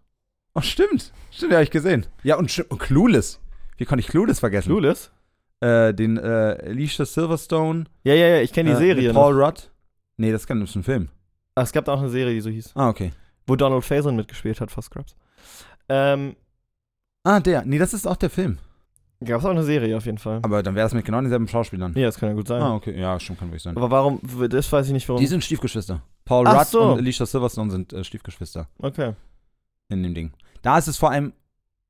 [0.54, 1.12] Oh, stimmt.
[1.30, 2.06] Stimmt, ja, habe ich gesehen.
[2.22, 3.40] Ja, und, und Clueless.
[3.78, 4.68] Wie konnte ich Clueless vergessen?
[4.68, 5.10] Clueless?
[5.60, 7.84] Äh, den äh, Alicia Silverstone.
[8.04, 9.06] Ja, ja, ja, ich kenne die äh, Serie.
[9.08, 9.22] mit noch.
[9.22, 9.70] Paul Rudd.
[10.18, 11.08] Nee, das kann- ist ein Film.
[11.54, 12.72] Ach, es gab da auch eine Serie, die so hieß.
[12.74, 13.12] Ah, okay.
[13.46, 15.16] Wo Donald Faison mitgespielt hat vor Scrubs.
[15.88, 16.36] Ähm,
[17.24, 17.64] Ah, der.
[17.64, 18.58] Nee, das ist auch der Film.
[19.24, 20.40] gab es auch eine Serie auf jeden Fall.
[20.42, 21.94] Aber dann wäre das mit genau denselben Schauspielern.
[21.96, 22.60] Ja, das kann ja gut sein.
[22.62, 22.98] Ah, okay.
[23.00, 23.76] Ja, stimmt, kann wirklich sein.
[23.76, 25.20] Aber warum, das weiß ich nicht, warum.
[25.20, 26.02] Die sind Stiefgeschwister.
[26.26, 26.82] Paul Ach Rudd so.
[26.82, 29.14] und Alicia Silverstone sind äh, Stiefgeschwister Okay.
[29.88, 30.32] in dem Ding.
[30.60, 31.32] Da ist es vor allem.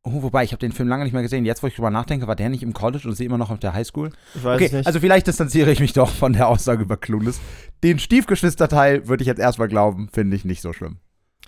[0.04, 1.44] Oh, wobei, ich habe den Film lange nicht mehr gesehen.
[1.44, 3.58] Jetzt, wo ich drüber nachdenke, war der nicht im College und sie immer noch auf
[3.58, 4.12] der Highschool?
[4.36, 4.86] Ich weiß Okay, es nicht.
[4.86, 7.40] also vielleicht distanziere ich mich doch von der Aussage über Clueless.
[7.82, 10.98] Den Stiefgeschwisterteil würde ich jetzt erstmal glauben, finde ich nicht so schlimm.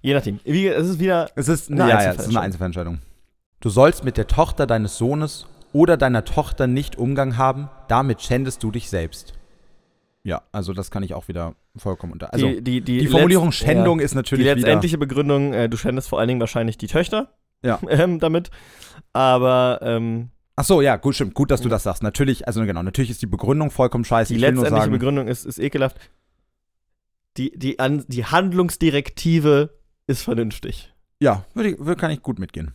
[0.02, 0.40] Je nachdem.
[0.44, 1.30] Wie, es ist wieder.
[1.36, 2.40] Es ist Eine eine, ja, ja, es ist eine.
[2.40, 2.98] Einzelfallentscheidung.
[3.60, 8.62] Du sollst mit der Tochter deines Sohnes oder deiner Tochter nicht Umgang haben, damit schändest
[8.64, 9.34] du dich selbst.
[10.28, 12.32] Ja, also das kann ich auch wieder vollkommen unter.
[12.34, 14.04] Also die, die, die, die Formulierung letzt- Schändung ja.
[14.04, 14.54] ist Die natürlich wieder.
[14.56, 17.32] letztendliche Begründung, äh, du schändest vor allen Dingen wahrscheinlich die Töchter.
[17.64, 17.78] Ja.
[17.88, 18.50] Ähm, damit.
[19.12, 21.34] Aber ähm, Ach so, ja, gut, stimmt.
[21.34, 22.02] Gut, dass du das sagst.
[22.02, 24.32] Natürlich, also genau, natürlich ist die Begründung vollkommen scheiße.
[24.32, 25.96] die ich will nur letztendliche sagen, Begründung ist, ist ekelhaft.
[27.36, 29.70] die, die, an, die Handlungsdirektive
[30.06, 30.92] ist vernünftig.
[31.20, 32.72] Ja, würde, ich- würde, kann ich gut mitgehen.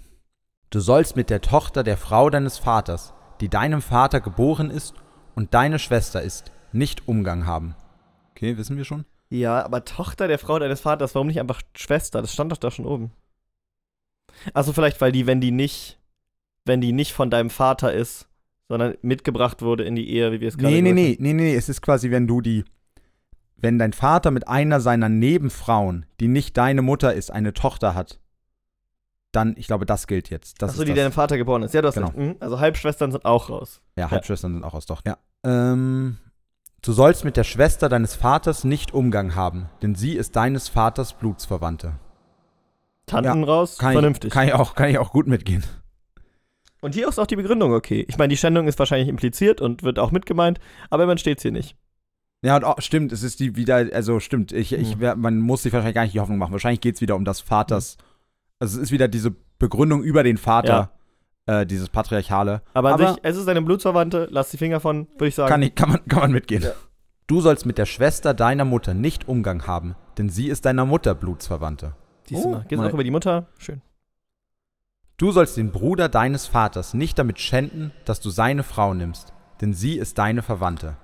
[0.70, 4.94] Du sollst mit der Tochter der Frau deines Vaters, die deinem Vater geboren ist
[5.36, 7.76] und deine Schwester ist, nicht Umgang haben.
[8.32, 9.06] Okay, wissen wir schon?
[9.30, 12.22] Ja, aber Tochter der Frau deines Vaters, warum nicht einfach Schwester?
[12.22, 13.12] Das stand doch da schon oben.
[14.54, 16.00] Also vielleicht, weil die, wenn die nicht,
[16.66, 18.28] wenn die nicht von deinem Vater ist,
[18.68, 21.44] sondern mitgebracht wurde in die Ehe, wie wir es gerade Nee, nee, nee, nee, nee,
[21.44, 22.64] nee, es ist quasi, wenn du die,
[23.58, 28.20] wenn dein Vater mit einer seiner Nebenfrauen, die nicht deine Mutter ist, eine Tochter hat,
[29.32, 30.62] dann, ich glaube, das gilt jetzt.
[30.62, 30.98] Das Achso, die das.
[30.98, 31.74] deinem Vater geboren ist.
[31.74, 32.08] Ja, du hast Genau.
[32.08, 32.18] recht.
[32.18, 32.36] Mhm.
[32.40, 33.82] Also Halbschwestern sind auch raus.
[33.96, 35.18] Ja, Halbschwestern sind auch aus Tochter.
[35.44, 35.72] Ja.
[35.74, 36.18] Ähm,
[36.84, 41.14] du sollst mit der Schwester deines Vaters nicht Umgang haben, denn sie ist deines Vaters
[41.14, 41.94] Blutsverwandte.
[43.06, 44.30] Tanten raus, Kann vernünftig.
[44.30, 45.64] Ich, kann, ich auch, kann ich auch gut mitgehen.
[46.82, 48.06] Und hier ist auch die Begründung okay.
[48.08, 50.60] Ich meine, die Schändung ist wahrscheinlich impliziert und wird auch mitgemeint,
[50.90, 51.76] aber man steht hier nicht.
[52.42, 55.00] Ja, und auch, stimmt, es ist die wieder, also stimmt, ich, ich, Mhm.
[55.00, 56.52] wär- man muss sich wahrscheinlich gar nicht die Hoffnung machen.
[56.52, 57.98] Wahrscheinlich geht es wieder um das Vaters.
[58.60, 60.92] Also es ist wieder diese Begründung über den Vater,
[61.46, 62.62] äh, dieses Patriarchale.
[62.74, 65.50] Aber an Aber- sich, es ist eine Blutsverwandte, lass die Finger von, würde ich sagen.
[65.50, 66.64] Kann, ich, kann, man, kann man mitgehen.
[66.64, 66.72] Ja.
[67.28, 71.16] Du sollst mit der Schwester deiner Mutter nicht Umgang haben, denn sie ist deiner Mutter
[71.16, 71.96] Blutsverwandte.
[72.28, 72.66] Siehst du Oh, mal.
[72.68, 73.48] Geht's auch über die Mutter?
[73.58, 73.82] Schön.
[75.18, 79.32] Du sollst den Bruder deines Vaters nicht damit schänden, dass du seine Frau nimmst,
[79.62, 80.98] denn sie ist deine Verwandte.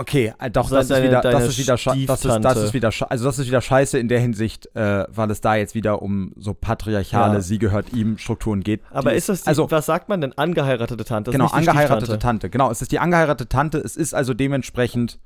[0.00, 2.90] Okay, äh, doch, Sei das ist wieder, das ist wieder, das ist, das ist wieder,
[3.08, 6.32] also das ist wieder scheiße in der Hinsicht, äh, weil es da jetzt wieder um
[6.36, 7.40] so patriarchale, Ja.
[7.40, 8.80] sie gehört ihm Strukturen geht.
[8.90, 10.32] Aber ist das die, also was sagt man denn?
[10.38, 11.30] Angeheiratete Tante?
[11.30, 12.18] Das genau angeheiratete.
[12.18, 12.50] Tante.
[12.50, 13.78] Genau, es ist die angeheiratete Tante.
[13.78, 15.18] Es ist also dementsprechend,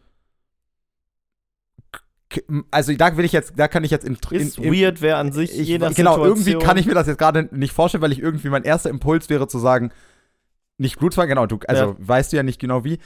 [2.70, 5.32] also da will ich jetzt, da kann ich jetzt im, Ist im, weird, wer an
[5.32, 8.02] sich ich, je nach genau, Situation, irgendwie kann ich mir das jetzt gerade nicht vorstellen,
[8.02, 9.92] weil ich irgendwie mein erster Impuls wäre zu sagen,
[10.78, 11.96] nicht Blutsverwandte, genau, du, also Ja.
[11.98, 12.98] weißt du ja nicht genau wie.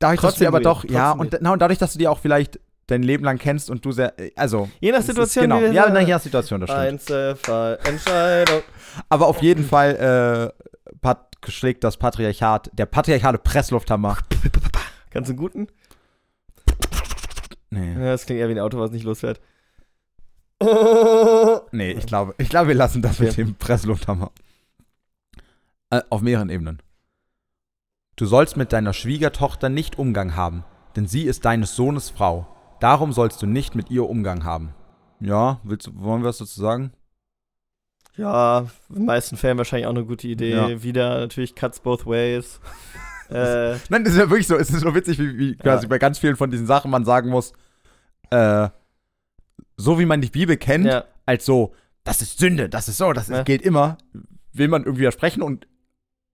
[0.00, 2.58] Dadurch, dass du aber doch, ja, und, na, und dadurch, dass du dir auch vielleicht
[2.88, 4.68] dein Leben lang kennst und du sehr, äh, also.
[4.80, 6.84] Je nach es ist- Situation, genau, ja, na, je nach Situation, das stimmt.
[6.84, 8.62] Einzelfallentscheidung.
[9.08, 14.16] Aber auf jeden Fall äh, pat schlägt das Patriarchat, der patriarchale Presslufthammer.
[15.10, 15.66] Kannst du einen guten?
[17.70, 17.92] Nee.
[17.94, 19.40] Ja, das klingt eher wie ein Auto, was nicht losfährt.
[21.72, 23.44] Nee, ich glaube, ich glaube, wir lassen das mit Okay.
[23.44, 24.30] dem Presslufthammer.
[25.90, 26.80] Äh, auf mehreren Ebenen.
[28.20, 30.62] Du sollst mit deiner Schwiegertochter nicht Umgang haben,
[30.94, 32.46] denn sie ist deines Sohnes Frau.
[32.78, 34.74] Darum sollst du nicht mit ihr Umgang haben.
[35.20, 36.92] Ja, willst, du- wollen wir was dazu sagen?
[38.18, 40.50] Ja, in den meisten Fällen wahrscheinlich auch eine gute Idee.
[40.50, 40.82] Ja.
[40.82, 42.60] Wieder natürlich Cuts both ways.
[43.30, 44.56] äh, Nein, das ist ja wirklich so.
[44.56, 45.88] Es ist so witzig, wie, wie quasi Ja.
[45.88, 47.54] bei ganz vielen von diesen Sachen man sagen muss,
[48.28, 48.68] äh,
[49.78, 51.72] so wie man die Bibel kennt, ja, als so,
[52.04, 53.42] das ist Sünde, das ist so, das ist, Ja.
[53.44, 53.96] gilt immer,
[54.52, 55.66] will man irgendwie widersprechen und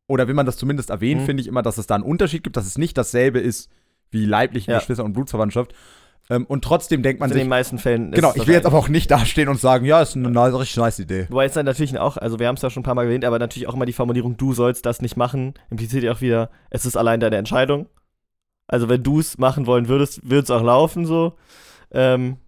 [0.09, 1.27] oder will man das zumindest erwähnen, Mhm.
[1.27, 3.71] finde ich immer, dass es da einen Unterschied gibt, dass es nicht dasselbe ist
[4.11, 4.79] wie leibliche Ja.
[4.79, 5.75] Geschwister und Blutsverwandtschaft.
[6.29, 8.13] Ähm, und trotzdem denkt man in sich, den meisten Fällen.
[8.13, 10.29] ist genau, ich will jetzt wahrscheinlich- aber auch nicht dastehen und sagen, ja, ist eine
[10.31, 11.27] nice, richtig nice Idee.
[11.31, 13.25] Wobei jetzt dann natürlich auch, also wir haben es ja schon ein paar Mal erwähnt,
[13.25, 16.51] aber natürlich auch immer die Formulierung, du sollst das nicht machen, impliziert ja auch wieder,
[16.71, 17.87] es ist allein deine Entscheidung.
[18.67, 21.35] Also wenn du es machen wollen würdest, würde es auch laufen so.
[21.93, 22.39] Ähm,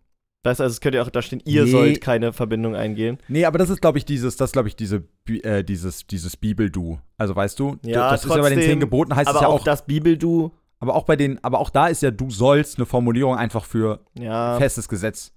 [0.48, 1.70] weißt du, also es könnte ja auch da stehen, ihr Nee.
[1.70, 3.18] sollt keine Verbindung eingehen.
[3.28, 6.98] Nee, aber das ist, glaube ich, dieses, das glaube ich, diese, äh, dieses, dieses Bibel-Du.
[7.16, 9.42] Also weißt du, Ja, das ist ja bei den trotzdem, zehn Geboten heißt aber es
[9.42, 12.78] ja auch, das Bibel-Du, aber auch bei den, aber auch da ist ja du sollst
[12.78, 15.32] eine Formulierung einfach für ja, festes Gesetz.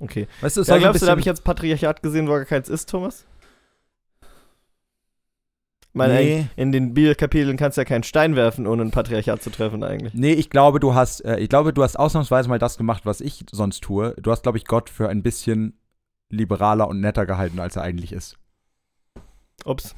[0.00, 0.26] okay.
[0.40, 2.68] Weißt du, es Ja, glaubst du, da habe ich jetzt Patriarchat gesehen, wo gar keins
[2.68, 3.26] ist, Thomas?
[5.96, 6.46] Meine, Nee.
[6.56, 10.12] in den Bibelkapiteln kannst du ja keinen Stein werfen, ohne ein Patriarchat zu treffen eigentlich.
[10.14, 13.20] Nee, ich glaube, du hast, äh, ich glaube, du hast ausnahmsweise mal das gemacht, was
[13.22, 14.14] ich sonst tue.
[14.20, 15.78] Du hast, glaube ich, Gott für ein bisschen
[16.28, 18.36] liberaler und netter gehalten, als er eigentlich ist.
[19.64, 19.94] Ups.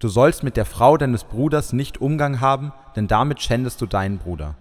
[0.00, 4.18] Du sollst mit der Frau deines Bruders nicht Umgang haben, denn damit schändest du deinen
[4.18, 4.56] Bruder.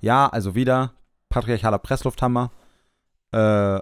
[0.00, 0.92] Ja, also wieder
[1.30, 2.52] patriarchaler Presslufthammer.
[3.32, 3.80] Äh,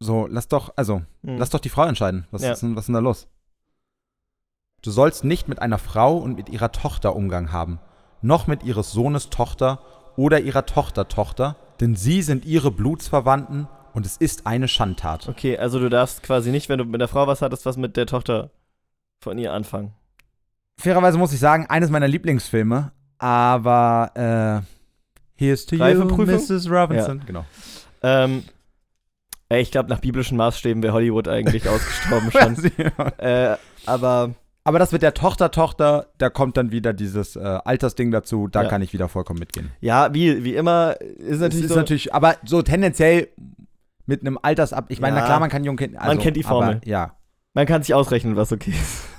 [0.00, 1.36] so, lass doch, also, Hm.
[1.38, 2.26] lass doch die Frau entscheiden.
[2.30, 2.52] Was, Ja.
[2.52, 3.28] ist, denn, was ist denn da los?
[4.82, 7.78] Du sollst nicht mit einer Frau und mit ihrer Tochter Umgang haben,
[8.22, 9.80] noch mit ihres Sohnes Tochter
[10.16, 15.28] oder ihrer Tochter Tochter, denn sie sind ihre Blutsverwandten und es ist eine Schandtat.
[15.28, 17.96] Okay, also du darfst quasi nicht, wenn du mit der Frau was hattest, was mit
[17.96, 18.50] der Tochter
[19.22, 19.92] von ihr anfangen.
[20.78, 24.66] fairerweise muss ich sagen, eines meiner Lieblingsfilme, aber äh,
[25.36, 26.04] Here's to you?
[26.04, 26.70] Mrs.
[26.70, 27.22] Robinson.
[27.26, 27.44] Genau.
[28.02, 28.44] Ähm,
[29.58, 32.56] ich glaube, nach biblischen Maßstäben wäre Hollywood eigentlich ausgestorben schon.
[33.18, 38.10] äh, aber aber das mit der Tochter, Tochter, da kommt dann wieder dieses äh, Altersding
[38.10, 38.68] dazu, da Ja.
[38.68, 39.70] kann ich wieder vollkommen mitgehen.
[39.80, 43.28] ja, wie, wie immer, ist Es natürlich ist so, natürlich, aber so tendenziell
[44.06, 45.20] mit einem Altersab, ich meine, Ja.
[45.22, 46.76] na klar, man kann Jungkind, also, kennt die Formel.
[46.76, 47.16] Aber, ja.
[47.54, 49.04] man kann sich ausrechnen, was okay ist.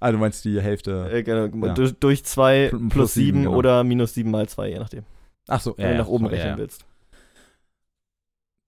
[0.00, 1.08] Ah, du meinst die Hälfte.
[1.10, 1.72] Äh, genau, Ja.
[1.72, 3.56] durch, durch 2 Plus plus sieben, 7 genau.
[3.56, 5.04] oder minus 7 mal 2, je nachdem.
[5.48, 6.84] Ach so, Wenn du nach oben rechnen willst.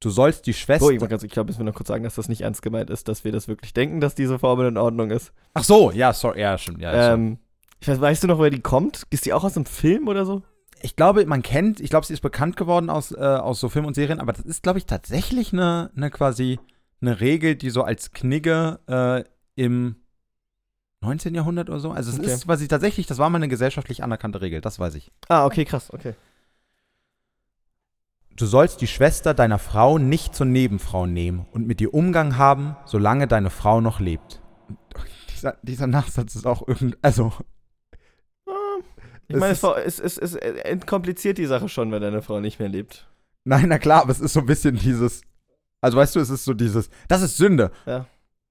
[0.07, 0.85] Du sollst die Schwester.
[0.87, 3.09] So, ich, ich glaube, müssen wir noch kurz sagen, dass das nicht ernst gemeint ist,
[3.09, 5.33] dass wir das wirklich denken, dass diese Formel in Ordnung ist.
[5.53, 6.81] Ach so, ja, sorry, ja, stimmt.
[6.81, 7.39] Ja, ähm,
[7.81, 9.03] ich weiß, weißt du noch, woher die kommt?
[9.11, 10.45] Ist die auch aus einem Film oder so?
[10.81, 13.89] ich glaube, man kennt, ich glaube, sie ist bekannt geworden aus, äh, aus so Filmen
[13.89, 16.61] und Serien, aber das ist, glaube ich, tatsächlich eine, eine quasi
[17.01, 19.25] eine Regel, die so als Knigge äh,
[19.57, 19.97] im
[21.01, 21.35] 19.
[21.35, 21.91] Jahrhundert oder so.
[21.91, 22.33] Also es Okay.
[22.33, 25.11] ist quasi tatsächlich, das war mal eine gesellschaftlich anerkannte Regel, das weiß ich.
[25.29, 26.15] Ah, okay, krass, okay.
[28.37, 32.77] Du sollst die Schwester deiner Frau nicht zur Nebenfrau nehmen und mit ihr Umgang haben,
[32.85, 34.43] solange deine Frau noch lebt.
[35.35, 37.33] Dieser, dieser Nachsatz ist auch irgend, also
[39.29, 42.41] Ich Es meine, ist- es, es, es, es entkompliziert die Sache schon, wenn deine Frau
[42.41, 43.09] nicht mehr lebt.
[43.45, 45.23] Nein, na klar, aber es ist so ein bisschen dieses.
[45.81, 46.91] Also weißt du, es ist so dieses.
[47.09, 47.71] Das ist Sünde.
[47.87, 48.07] Ja.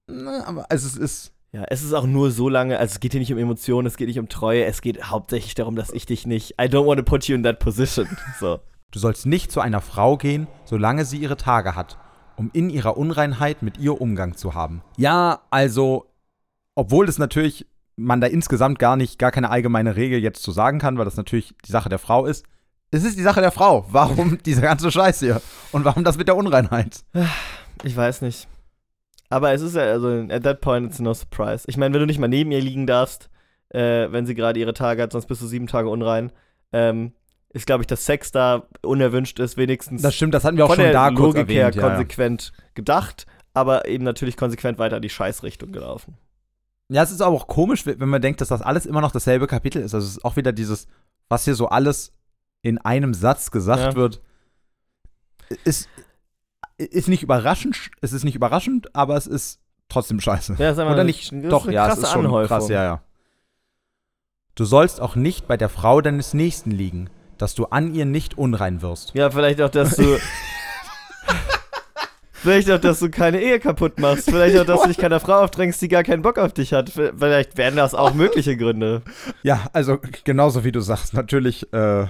[0.08, 1.32] Na, aber also es ist.
[1.52, 3.96] Ja, es ist auch nur so lange, also es geht hier nicht um Emotionen, es
[3.96, 6.98] geht nicht um Treue, es geht hauptsächlich darum, dass ich dich nicht, I don't want
[6.98, 8.06] to put you in that position.
[8.38, 8.60] So.
[8.92, 11.98] Du sollst nicht zu einer Frau gehen, solange sie ihre Tage hat,
[12.36, 14.82] um in ihrer Unreinheit mit ihr Umgang zu haben.
[14.96, 16.06] Ja, also,
[16.74, 17.66] obwohl das natürlich
[17.96, 21.16] man da insgesamt gar nicht, gar keine allgemeine Regel jetzt zu sagen kann, weil das
[21.16, 22.44] natürlich die Sache der Frau ist.
[22.90, 23.86] Es ist die Sache der Frau.
[23.90, 25.40] Warum dieser ganze Scheiß hier?
[25.72, 27.04] Und warum das mit der Unreinheit?
[27.82, 28.46] Ich weiß nicht.
[29.28, 31.64] Aber es ist ja, also, at that point, it's no surprise.
[31.66, 33.28] Ich meine, wenn du nicht mal neben ihr liegen darfst,
[33.70, 36.30] äh, wenn sie gerade ihre Tage hat, sonst bist du sieben Tage unrein,
[36.72, 37.12] ähm,
[37.56, 40.68] ist, glaube ich, dass Sex da unerwünscht ist, wenigstens Das stimmt, das hatten wir auch
[40.68, 41.76] von schon der da kurz Logik her erwähnt.
[41.76, 41.88] Ja, ja.
[41.88, 46.18] konsequent gedacht, aber eben natürlich konsequent weiter in die Scheißrichtung gelaufen.
[46.88, 49.46] Ja, es ist aber auch komisch, wenn man denkt, dass das alles immer noch dasselbe
[49.46, 49.94] Kapitel ist.
[49.94, 50.86] Also es ist auch wieder dieses,
[51.28, 52.12] was hier so alles
[52.62, 53.94] in einem Satz gesagt Ja.
[53.96, 54.20] wird,
[55.64, 55.88] ist,
[56.76, 60.56] ist nicht überraschend, es ist nicht überraschend, aber es ist trotzdem scheiße.
[60.58, 62.48] Ja, Oder nicht, doch, ja, es ist schon Anhäufung.
[62.48, 63.02] krass, ja, ja.
[64.56, 68.38] Du sollst auch nicht bei der Frau deines Nächsten liegen, dass du an ihr nicht
[68.38, 69.14] unrein wirst.
[69.14, 70.02] Ja, vielleicht auch, dass du.
[72.32, 74.30] vielleicht auch, dass du keine Ehe kaputt machst.
[74.30, 76.90] Vielleicht auch, dass du dich keiner Frau aufdrängst, die gar keinen Bock auf dich hat.
[76.90, 79.02] Vielleicht wären das auch mögliche Gründe.
[79.42, 82.06] Ja, also genauso wie du sagst, natürlich äh,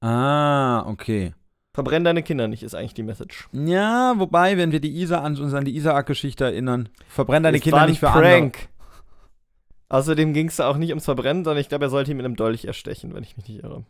[0.00, 1.34] Ah, okay.
[1.72, 3.48] Verbrenn deine Kinder nicht, ist eigentlich die Message.
[3.52, 7.62] Ja, wobei, wenn wir die Isa an uns an die Isaak-Geschichte erinnern, verbrenn deine Es
[7.62, 8.24] Kinder nicht für andere.
[8.32, 8.68] Prank.
[9.88, 12.26] Außerdem ging es da auch nicht ums Verbrennen, sondern ich glaube, er sollte ihn mit
[12.26, 13.84] einem Dolch erstechen, wenn ich mich nicht irre.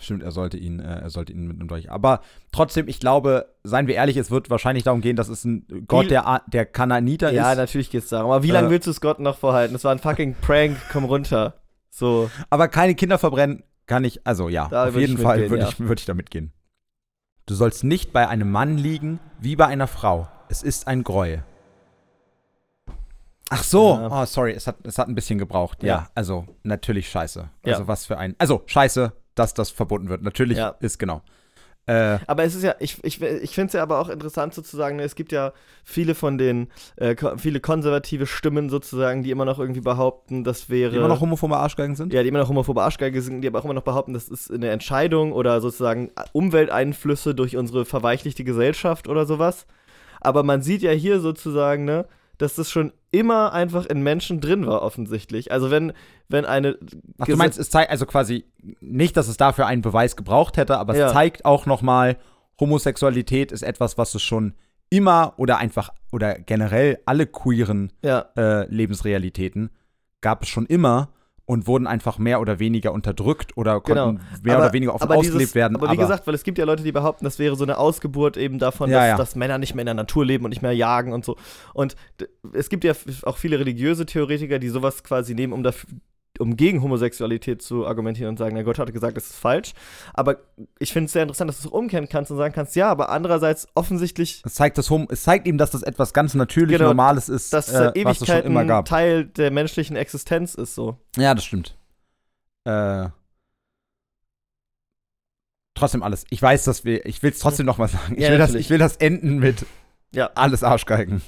[0.00, 1.90] Stimmt, er sollte ihn, äh, er sollte ihn mit einem Dolch.
[1.90, 2.20] Aber
[2.52, 6.10] trotzdem, ich glaube, seien wir ehrlich, es wird wahrscheinlich darum gehen, dass es ein Gott
[6.10, 7.58] der, der Kanaaniter Ja, ist.
[7.58, 8.32] natürlich geht es darum.
[8.32, 8.70] Aber wie lange Äh.
[8.70, 9.72] willst du es Gott noch vorhalten?
[9.74, 11.54] Das war ein fucking Prank, komm runter.
[11.90, 12.28] So.
[12.50, 15.68] Aber keine Kinder verbrennen kann ich, also ja, Da auf jeden Fall würde ja.
[15.68, 16.52] ich, würd ich da mitgehen.
[17.46, 20.28] Du sollst nicht bei einem Mann liegen, wie bei einer Frau.
[20.48, 21.44] Es ist ein Gräuel.
[23.50, 24.22] Ach so, Ja.
[24.22, 25.82] oh, sorry, es hat, es hat ein bisschen gebraucht.
[25.82, 26.08] Ja, Ja.
[26.14, 27.50] also natürlich scheiße.
[27.64, 27.72] Ja.
[27.74, 30.22] Also was für ein, also scheiße, dass das verboten wird.
[30.22, 30.68] Natürlich Ja.
[30.80, 31.22] ist genau.
[31.86, 34.98] Äh, Aber es ist ja, ich, ich, ich finde es ja aber auch interessant sozusagen,
[35.00, 35.52] es gibt ja
[35.84, 40.70] viele von den, äh, ko- viele konservative Stimmen sozusagen, die immer noch irgendwie behaupten, das
[40.70, 40.92] wäre.
[40.92, 42.12] die immer noch homophobe Arschgeigen sind?
[42.14, 44.50] ja, die immer noch homophobe Arschgeige sind, die aber auch immer noch behaupten, das ist
[44.50, 49.66] eine Entscheidung oder sozusagen Umwelteinflüsse durch unsere verweichlichte Gesellschaft oder sowas.
[50.20, 52.06] Aber man sieht ja hier sozusagen, ne,
[52.38, 55.52] dass das schon immer einfach in Menschen drin war, offensichtlich.
[55.52, 55.92] Also wenn,
[56.28, 56.78] wenn eine.
[57.18, 58.44] Ach, du meinst, es zeigt also quasi
[58.80, 61.12] nicht, dass es dafür einen Beweis gebraucht hätte, aber es Ja.
[61.12, 62.16] zeigt auch nochmal,
[62.60, 64.54] Homosexualität ist etwas, was es schon
[64.90, 69.70] immer oder einfach oder generell alle queeren ja, äh, Lebensrealitäten
[70.20, 71.10] gab es schon immer
[71.46, 75.16] und wurden einfach mehr oder weniger unterdrückt oder konnten mehr Aber- oder weniger offen aber
[75.16, 75.76] ausgelebt dieses, werden.
[75.76, 78.36] Aber wie gesagt, weil es gibt ja Leute, die behaupten, das wäre so eine Ausgeburt
[78.36, 79.16] eben davon, Ja, dass, ja.
[79.16, 81.36] dass Männer nicht mehr in der Natur leben und nicht mehr jagen und so.
[81.74, 81.96] Und
[82.52, 85.88] es gibt ja auch viele religiöse Theoretiker, die sowas quasi nehmen, um dafür
[86.40, 89.72] um gegen Homosexualität zu argumentieren und sagen, na Gott hat gesagt, das ist falsch.
[90.12, 90.38] Aber
[90.78, 92.88] ich finde es sehr interessant, dass du es auch umkehren kannst und sagen kannst, ja,
[92.90, 96.76] aber andererseits offensichtlich, es zeigt, das Hom es zeigt ihm, dass das etwas ganz natürlich
[96.76, 98.86] Genau, Normales ist, dass äh, was es schon immer gab.
[98.86, 100.96] Teil der menschlichen Existenz ist so.
[101.16, 101.76] Ja, das stimmt.
[102.64, 103.08] Äh,
[105.74, 106.24] trotzdem alles.
[106.30, 108.14] Ich weiß, dass wir, ich will es trotzdem nochmal sagen.
[108.16, 109.66] Ich, Ja, will das, ich will das enden mit
[110.12, 110.30] Ja.
[110.34, 111.22] alles Arschgeigen.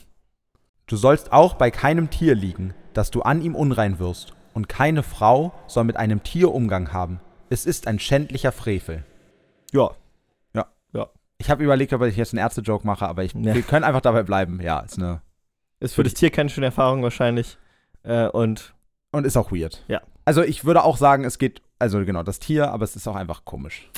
[0.87, 4.35] Du sollst auch bei keinem Tier liegen, dass du an ihm unrein wirst.
[4.57, 7.21] Und keine Frau soll mit einem Tier Umgang haben.
[7.51, 9.05] Es ist ein schändlicher Frevel.
[9.73, 9.91] Ja.
[11.39, 13.55] Ich habe überlegt, ob ich jetzt einen Ärzte-Joke mache, aber ich, Ja.
[13.55, 14.59] wir können einfach dabei bleiben.
[14.63, 15.21] Ja, ist eine.
[15.81, 17.59] Ist für das Tier keine schöne Erfahrung wahrscheinlich.
[18.05, 18.73] Äh, und
[19.13, 19.85] Und ist auch weird.
[19.87, 20.01] Ja.
[20.25, 23.17] Also ich würde auch sagen, es geht, also genau, das Tier, aber es ist auch
[23.17, 23.91] einfach komisch.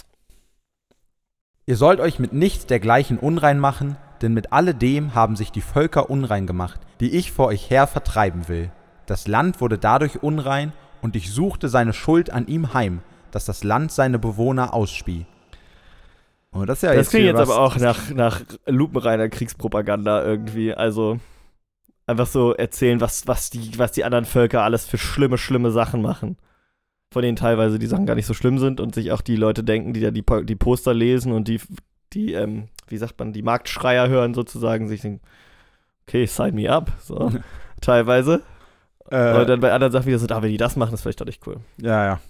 [1.67, 6.11] Ihr sollt euch mit nichts dergleichen unrein machen, denn mit alledem haben sich die Völker
[6.11, 8.73] unrein gemacht, die ich vor euch her vertreiben will.
[9.09, 13.01] Das Land wurde dadurch unrein, und ich suchte seine Schuld an ihm heim,
[13.31, 15.27] dass das Land seine Bewohner ausspie.
[16.53, 20.75] Oh, das ist ja das klingt jetzt was- aber auch nach, nach lupenreiner Kriegspropaganda irgendwie.
[20.75, 21.21] Also
[22.07, 26.03] einfach so erzählen, was, was, die, was die anderen Völker alles für schlimme, schlimme Sachen
[26.03, 26.37] machen.
[27.13, 29.63] Von denen teilweise die Sachen gar nicht so schlimm sind und sich auch die Leute
[29.63, 31.61] denken, die da die, die Poster lesen und die,
[32.13, 35.21] die ähm, wie sagt man, die Marktschreier hören sozusagen, sich denken,
[36.07, 36.91] okay, sign me up.
[37.01, 37.31] So,
[37.81, 38.43] teilweise.
[39.11, 41.21] Äh, und dann bei anderen Sachen wieder so, ah, wenn die das machen, ist vielleicht
[41.21, 41.57] doch nicht cool.
[41.81, 42.21] Ja, ja.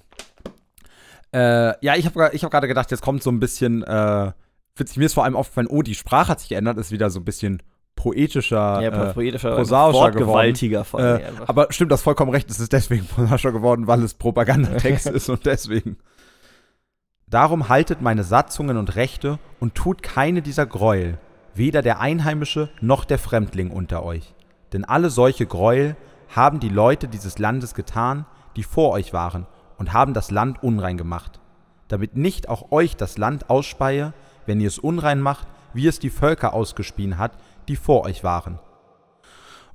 [1.32, 4.32] Äh, ja, ich habe ich hab gerade gedacht, jetzt kommt so ein bisschen, äh,
[4.76, 7.20] witzig, mir ist vor allem aufgefallen, oh, die Sprache hat sich geändert, ist wieder so
[7.20, 7.62] ein bisschen
[7.96, 8.80] poetischer.
[8.80, 9.56] Ja, äh, poetischer,
[10.84, 14.14] vor allem äh, aber stimmt, das vollkommen recht, es ist deswegen prosaiischer geworden, weil es
[14.14, 15.98] Propagandatext ist und deswegen.
[17.26, 21.18] Darum haltet meine Satzungen und Rechte und tut keine dieser Gräuel,
[21.54, 24.32] weder der Einheimische noch der Fremdling unter euch.
[24.72, 25.96] Denn alle solche Gräuel
[26.28, 28.26] haben die Leute dieses Landes getan,
[28.56, 29.46] die vor euch waren,
[29.78, 31.40] und haben das Land unrein gemacht,
[31.88, 34.12] damit nicht auch euch das Land ausspeie,
[34.46, 38.58] wenn ihr es unrein macht, wie es die Völker ausgespien hat, die vor euch waren.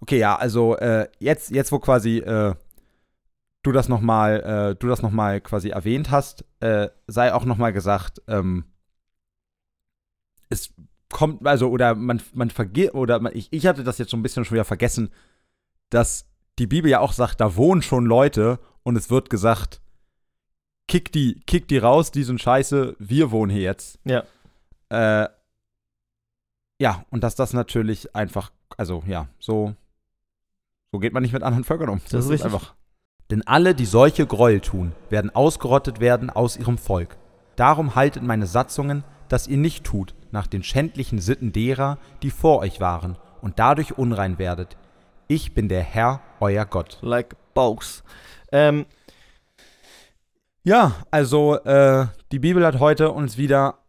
[0.01, 2.55] Okay, ja, also äh, jetzt, jetzt wo quasi äh,
[3.63, 8.21] du das nochmal, äh, du das noch quasi erwähnt hast, äh, sei auch nochmal gesagt,
[8.27, 8.65] ähm,
[10.49, 10.73] es
[11.09, 14.23] kommt, also, oder man, man vergisst, oder man, ich, ich hatte das jetzt schon ein
[14.23, 15.09] bisschen schon wieder vergessen,
[15.89, 16.25] dass
[16.59, 19.81] die Bibel ja auch sagt, da wohnen schon Leute und es wird gesagt,
[20.87, 23.99] kick die, kick die raus, die sind scheiße, wir wohnen hier jetzt.
[24.03, 24.23] Ja.
[24.89, 25.29] Äh,
[26.79, 29.73] ja, und dass das natürlich einfach, also ja, so,
[30.91, 32.01] so geht man nicht mit anderen Völkern um.
[32.09, 32.45] Das ist richtig.
[32.51, 32.73] einfach.
[33.31, 37.17] Denn alle, die solche Gräuel tun, werden ausgerottet werden aus ihrem Volk.
[37.55, 42.59] Darum haltet meine Satzungen, dass ihr nicht tut nach den schändlichen Sitten derer, die vor
[42.59, 44.77] euch waren, und dadurch unrein werdet.
[45.28, 46.97] Ich bin der Herr, euer Gott.
[47.01, 48.03] Like bows.
[48.51, 48.86] Ähm,
[50.63, 53.80] Ja, also äh, die Bibel hat heute uns wieder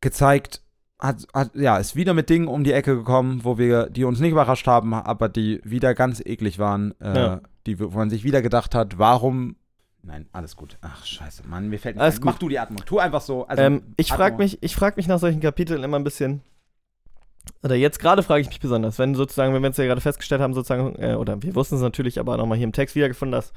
[0.00, 0.62] gezeigt,
[1.00, 4.20] hat, hat, ja, ist wieder mit Dingen um die Ecke gekommen, wo wir, die uns
[4.20, 7.40] nicht überrascht haben, aber die wieder ganz eklig waren, äh, Ja.
[7.66, 9.56] die, wo man sich wieder gedacht hat, warum.
[10.02, 10.78] Nein, alles gut.
[10.82, 12.20] Ach, scheiße, Mann, mir fällt nicht Alles ein.
[12.20, 12.26] gut.
[12.32, 12.82] Mach du die Atmung.
[12.86, 13.46] Tu einfach so.
[13.46, 16.42] Also, ähm, ich frage mich, ich frag mich nach solchen Kapiteln immer ein bisschen.
[17.62, 20.40] Oder jetzt gerade frage ich mich besonders, wenn sozusagen, wenn wir uns ja gerade festgestellt
[20.40, 23.52] haben, sozusagen, äh, oder wir wussten es natürlich, aber nochmal hier im Text wiedergefunden, dass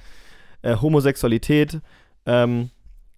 [0.62, 1.82] äh, Homosexualität
[2.26, 2.70] ähm,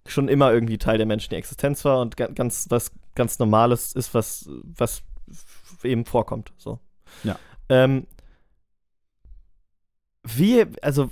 [0.06, 4.14] schon immer irgendwie Teil der menschlichen Existenz war und ga ganz was ganz Normales ist,
[4.14, 5.02] was, was
[5.82, 6.52] eben vorkommt.
[6.58, 6.78] So.
[7.24, 7.38] Ja.
[7.68, 8.06] Ähm,
[10.22, 11.10] wie, also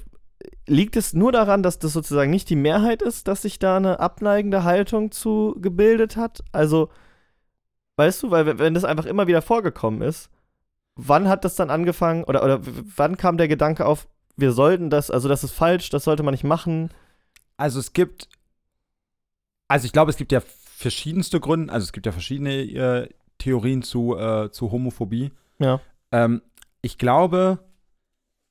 [0.66, 4.00] liegt es nur daran, dass das sozusagen nicht die Mehrheit ist, dass sich da eine
[4.00, 6.42] abneigende Haltung zu gebildet hat?
[6.52, 6.90] Also,
[7.96, 10.30] weißt du, weil wenn- das einfach immer wieder vorgekommen ist,
[10.96, 15.10] wann hat das dann angefangen oder, oder wann kam der Gedanke auf, wir sollten das,
[15.10, 16.90] also das ist falsch, das sollte man nicht machen?
[17.56, 18.28] Also es gibt,
[19.68, 23.82] also ich glaube, es gibt ja verschiedenste Gründe, also es gibt ja verschiedene äh, Theorien
[23.82, 25.32] zu, äh, zu Homophobie.
[25.58, 25.80] Ja.
[26.12, 26.42] Ähm,
[26.82, 27.58] ich glaube,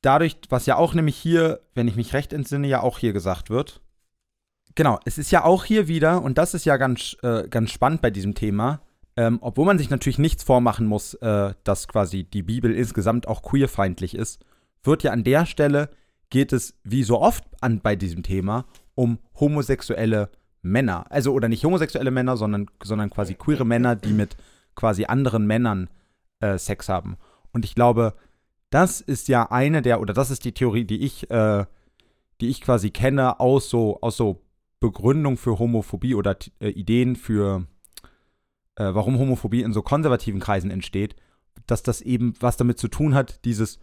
[0.02, 3.50] dadurch, was ja auch nämlich hier, wenn ich mich recht entsinne, ja auch hier gesagt
[3.50, 3.82] wird.
[4.76, 8.02] Genau, es ist ja auch hier wieder, und das ist ja ganz, äh, ganz spannend
[8.02, 8.82] bei diesem Thema,
[9.16, 13.44] ähm, obwohl man sich natürlich nichts vormachen muss, äh, dass quasi die Bibel insgesamt auch
[13.44, 14.44] queerfeindlich ist,
[14.84, 15.90] wird ja an der Stelle,
[16.30, 20.30] geht es wie so oft an bei diesem Thema um homosexuelle
[20.62, 21.06] Männer.
[21.12, 24.36] Also, oder nicht homosexuelle Männer, sondern, sondern quasi queere Männer, die mit
[24.76, 25.90] quasi anderen Männern
[26.40, 27.18] äh, Sex haben.
[27.52, 28.14] Und ich glaube,
[28.70, 31.66] das ist ja eine der, oder das ist die Theorie, die ich, äh,
[32.42, 34.42] die ich quasi kenne aus so, aus so
[34.80, 37.68] Begründung für Homophobie oder äh, Ideen für,
[38.76, 41.16] äh, warum Homophobie in so konservativen Kreisen entsteht,
[41.68, 43.80] dass das eben was damit zu tun hat, dieses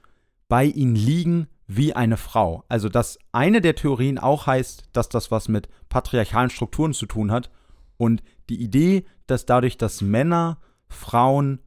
[0.49, 2.64] bei ihnen liegen wie eine Frau.
[2.68, 7.30] Also, dass eine der Theorien auch heißt, dass das was mit patriarchalen Strukturen zu tun
[7.30, 7.51] hat.
[7.97, 11.61] Und die Idee, dass dadurch, dass Männer Frauen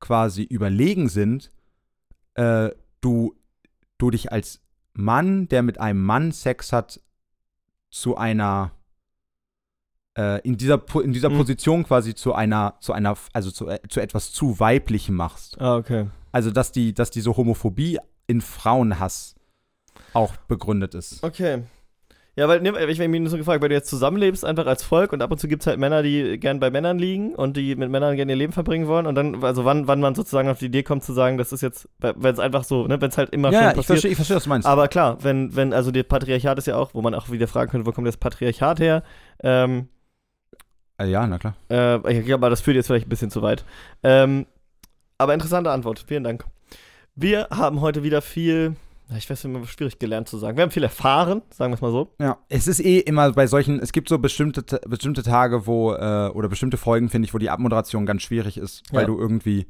[0.00, 1.50] quasi überlegen sind,
[2.34, 2.70] äh,
[3.02, 3.34] du,
[3.98, 4.62] du dich als
[4.94, 7.00] Mann, der mit einem Mann Sex hat,
[7.90, 8.72] zu einer
[10.16, 11.36] äh, in dieser, in dieser Mhm.
[11.38, 15.60] Position quasi zu einer, zu einer, also zu, äh, zu etwas zu Weiblichem machst.
[15.60, 16.06] Ah, okay.
[16.32, 19.34] Also, dass die, dass diese Homophobie in Frauenhass
[20.12, 21.22] auch begründet ist.
[21.22, 21.62] Okay.
[22.38, 24.82] Ja, weil, ne, ich habe mich nur so gefragt, weil du jetzt zusammenlebst, einfach als
[24.82, 27.56] Volk und ab und zu gibt es halt Männer, die gern bei Männern liegen und
[27.56, 30.50] die mit Männern gerne ihr Leben verbringen wollen und dann, also wann, wann man sozusagen
[30.50, 33.08] auf die Idee kommt zu sagen, das ist jetzt, wenn es einfach so, ne, wenn
[33.08, 33.86] es halt immer Ja, schon ja, ich passiert.
[33.86, 34.68] verstehe, ich verstehe, was du meinst.
[34.68, 37.70] Aber klar, wenn, wenn, also der Patriarchat ist ja auch, wo man auch wieder fragen
[37.70, 39.02] könnte, wo kommt das Patriarchat her?
[39.42, 39.95] Ähm, äh,
[41.04, 41.54] ja, na klar.
[41.70, 43.64] äh, ich glaube, aber das führt jetzt vielleicht ein bisschen zu weit.
[44.02, 44.46] Ähm,
[45.18, 46.44] aber interessante Antwort, vielen Dank.
[47.14, 48.76] Wir haben heute wieder viel,
[49.16, 50.56] ich weiß immer, schwierig gelernt zu sagen.
[50.58, 52.12] Wir haben viel erfahren, sagen wir es mal so.
[52.20, 56.28] Ja, es ist eh immer bei solchen, es gibt so bestimmte, bestimmte Tage, wo, äh,
[56.34, 59.06] oder bestimmte Folgen, finde ich, wo die Abmoderation ganz schwierig ist, weil Ja.
[59.06, 59.66] du irgendwie,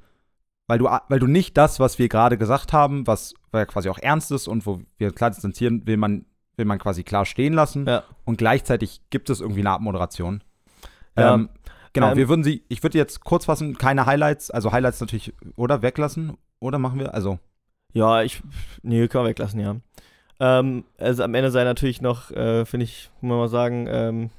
[0.66, 3.98] weil du, weil du nicht das, was wir gerade gesagt haben, was ja quasi auch
[3.98, 6.24] ernst ist und wo wir klar distanzieren, will man,
[6.56, 8.02] will man quasi klar stehen lassen Ja.
[8.24, 10.42] und gleichzeitig gibt es irgendwie eine Abmoderation.
[11.16, 11.34] Ja.
[11.34, 11.48] Ähm,
[11.92, 15.32] genau, Ähm, wir würden sie, ich würde jetzt kurz fassen, keine Highlights, also Highlights natürlich,
[15.56, 17.38] oder weglassen, oder machen wir, also,
[17.92, 18.42] Ja, ich.
[18.82, 19.76] Nee, können wir weglassen, ja.
[20.38, 24.30] Ähm, also am Ende sei natürlich noch, äh, finde ich, muss man mal sagen, ähm,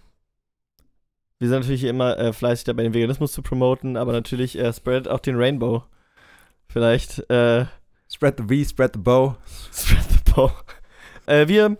[1.39, 5.07] wir sind natürlich immer äh, fleißig dabei, den Veganismus zu promoten, aber natürlich äh, spread
[5.07, 5.83] auch den Rainbow.
[6.67, 7.65] Vielleicht, äh,
[8.11, 9.35] spread the V, spread the bow.
[9.71, 10.51] spread the bow.
[11.27, 11.77] Äh, wir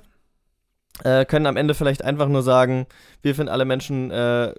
[1.04, 2.86] äh, können am Ende vielleicht einfach nur sagen,
[3.22, 4.54] wir finden alle Menschen äh,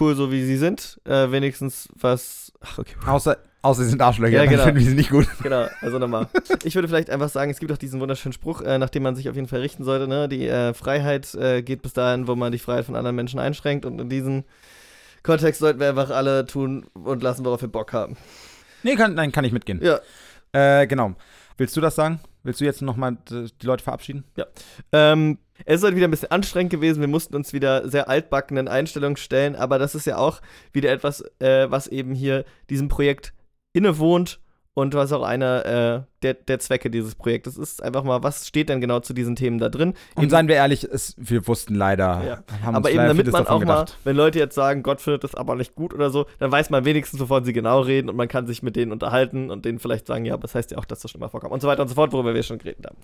[0.00, 1.00] cool, so wie sie sind.
[1.04, 2.52] Äh, wenigstens was.
[2.60, 2.94] Ach, okay.
[3.06, 4.64] Außer, außer sie sind Arschlöcher, Ja, dann genau.
[4.64, 5.26] finden wir sie nicht gut.
[5.42, 6.28] Genau, also nochmal.
[6.64, 9.16] Ich würde vielleicht einfach sagen, es gibt auch diesen wunderschönen Spruch, äh, nach dem man
[9.16, 10.08] sich auf jeden Fall richten sollte.
[10.08, 10.28] Ne?
[10.28, 13.84] Die äh, Freiheit äh, geht bis dahin, wo man die Freiheit von anderen Menschen einschränkt.
[13.84, 14.44] Und in diesem
[15.22, 18.16] Kontext sollten wir einfach alle tun und lassen, worauf wir Bock haben.
[18.82, 19.80] Nee, kann, nein, kann ich mitgehen.
[19.82, 20.00] Ja.
[20.52, 21.14] Äh, genau.
[21.56, 22.20] Willst du das sagen?
[22.42, 24.24] Willst du jetzt nochmal die Leute verabschieden?
[24.92, 27.00] Ähm, es ist heute wieder ein bisschen anstrengend gewesen.
[27.00, 30.40] Wir mussten uns wieder sehr altbackenen Einstellungen stellen, aber das ist ja auch
[30.72, 33.32] wieder etwas, äh, was eben hier diesem Projekt
[33.72, 34.40] innewohnt
[34.74, 37.82] und was auch einer äh, der, der Zwecke dieses Projektes ist.
[37.82, 39.94] Einfach mal, was steht denn genau zu diesen Themen da drin?
[40.14, 42.42] Und Eben- seien wir ehrlich, es, wir wussten leider, Ja.
[42.66, 43.98] aber eben leider damit man auch mal, gedacht.
[44.04, 46.84] wenn Leute jetzt sagen, Gott findet das aber nicht gut oder so, dann weiß man
[46.84, 50.06] wenigstens, wovon sie genau reden und man kann sich mit denen unterhalten und denen vielleicht
[50.06, 51.82] sagen, ja, aber das heißt ja auch, dass das schon mal vorkommt und so weiter
[51.82, 52.96] und so fort, worüber wir schon geredet haben.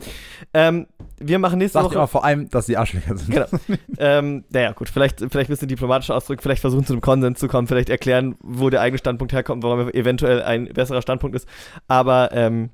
[0.55, 0.87] Ähm,
[1.19, 1.95] wir machen nächste Sagt Woche.
[1.95, 3.31] immer vor allem, dass sie Arschlöcher sind.
[3.31, 3.47] Genau.
[3.99, 7.49] ähm, naja, gut, vielleicht, vielleicht ein bisschen diplomatischer Ausdruck, vielleicht versuchen zu einem Konsens zu
[7.49, 11.47] kommen, vielleicht erklären, wo der eigene Standpunkt herkommt, warum er eventuell ein besserer Standpunkt ist.
[11.89, 12.71] Aber, ähm,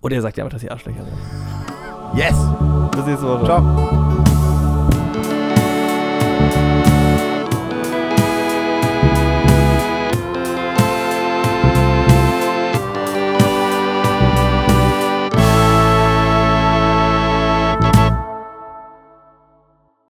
[0.00, 2.18] oder ihr sagt ja einfach, dass ihr Arschlöcher seid.
[2.18, 2.36] Yes!
[2.92, 3.44] Bis nächste Woche.
[3.44, 4.37] Ciao.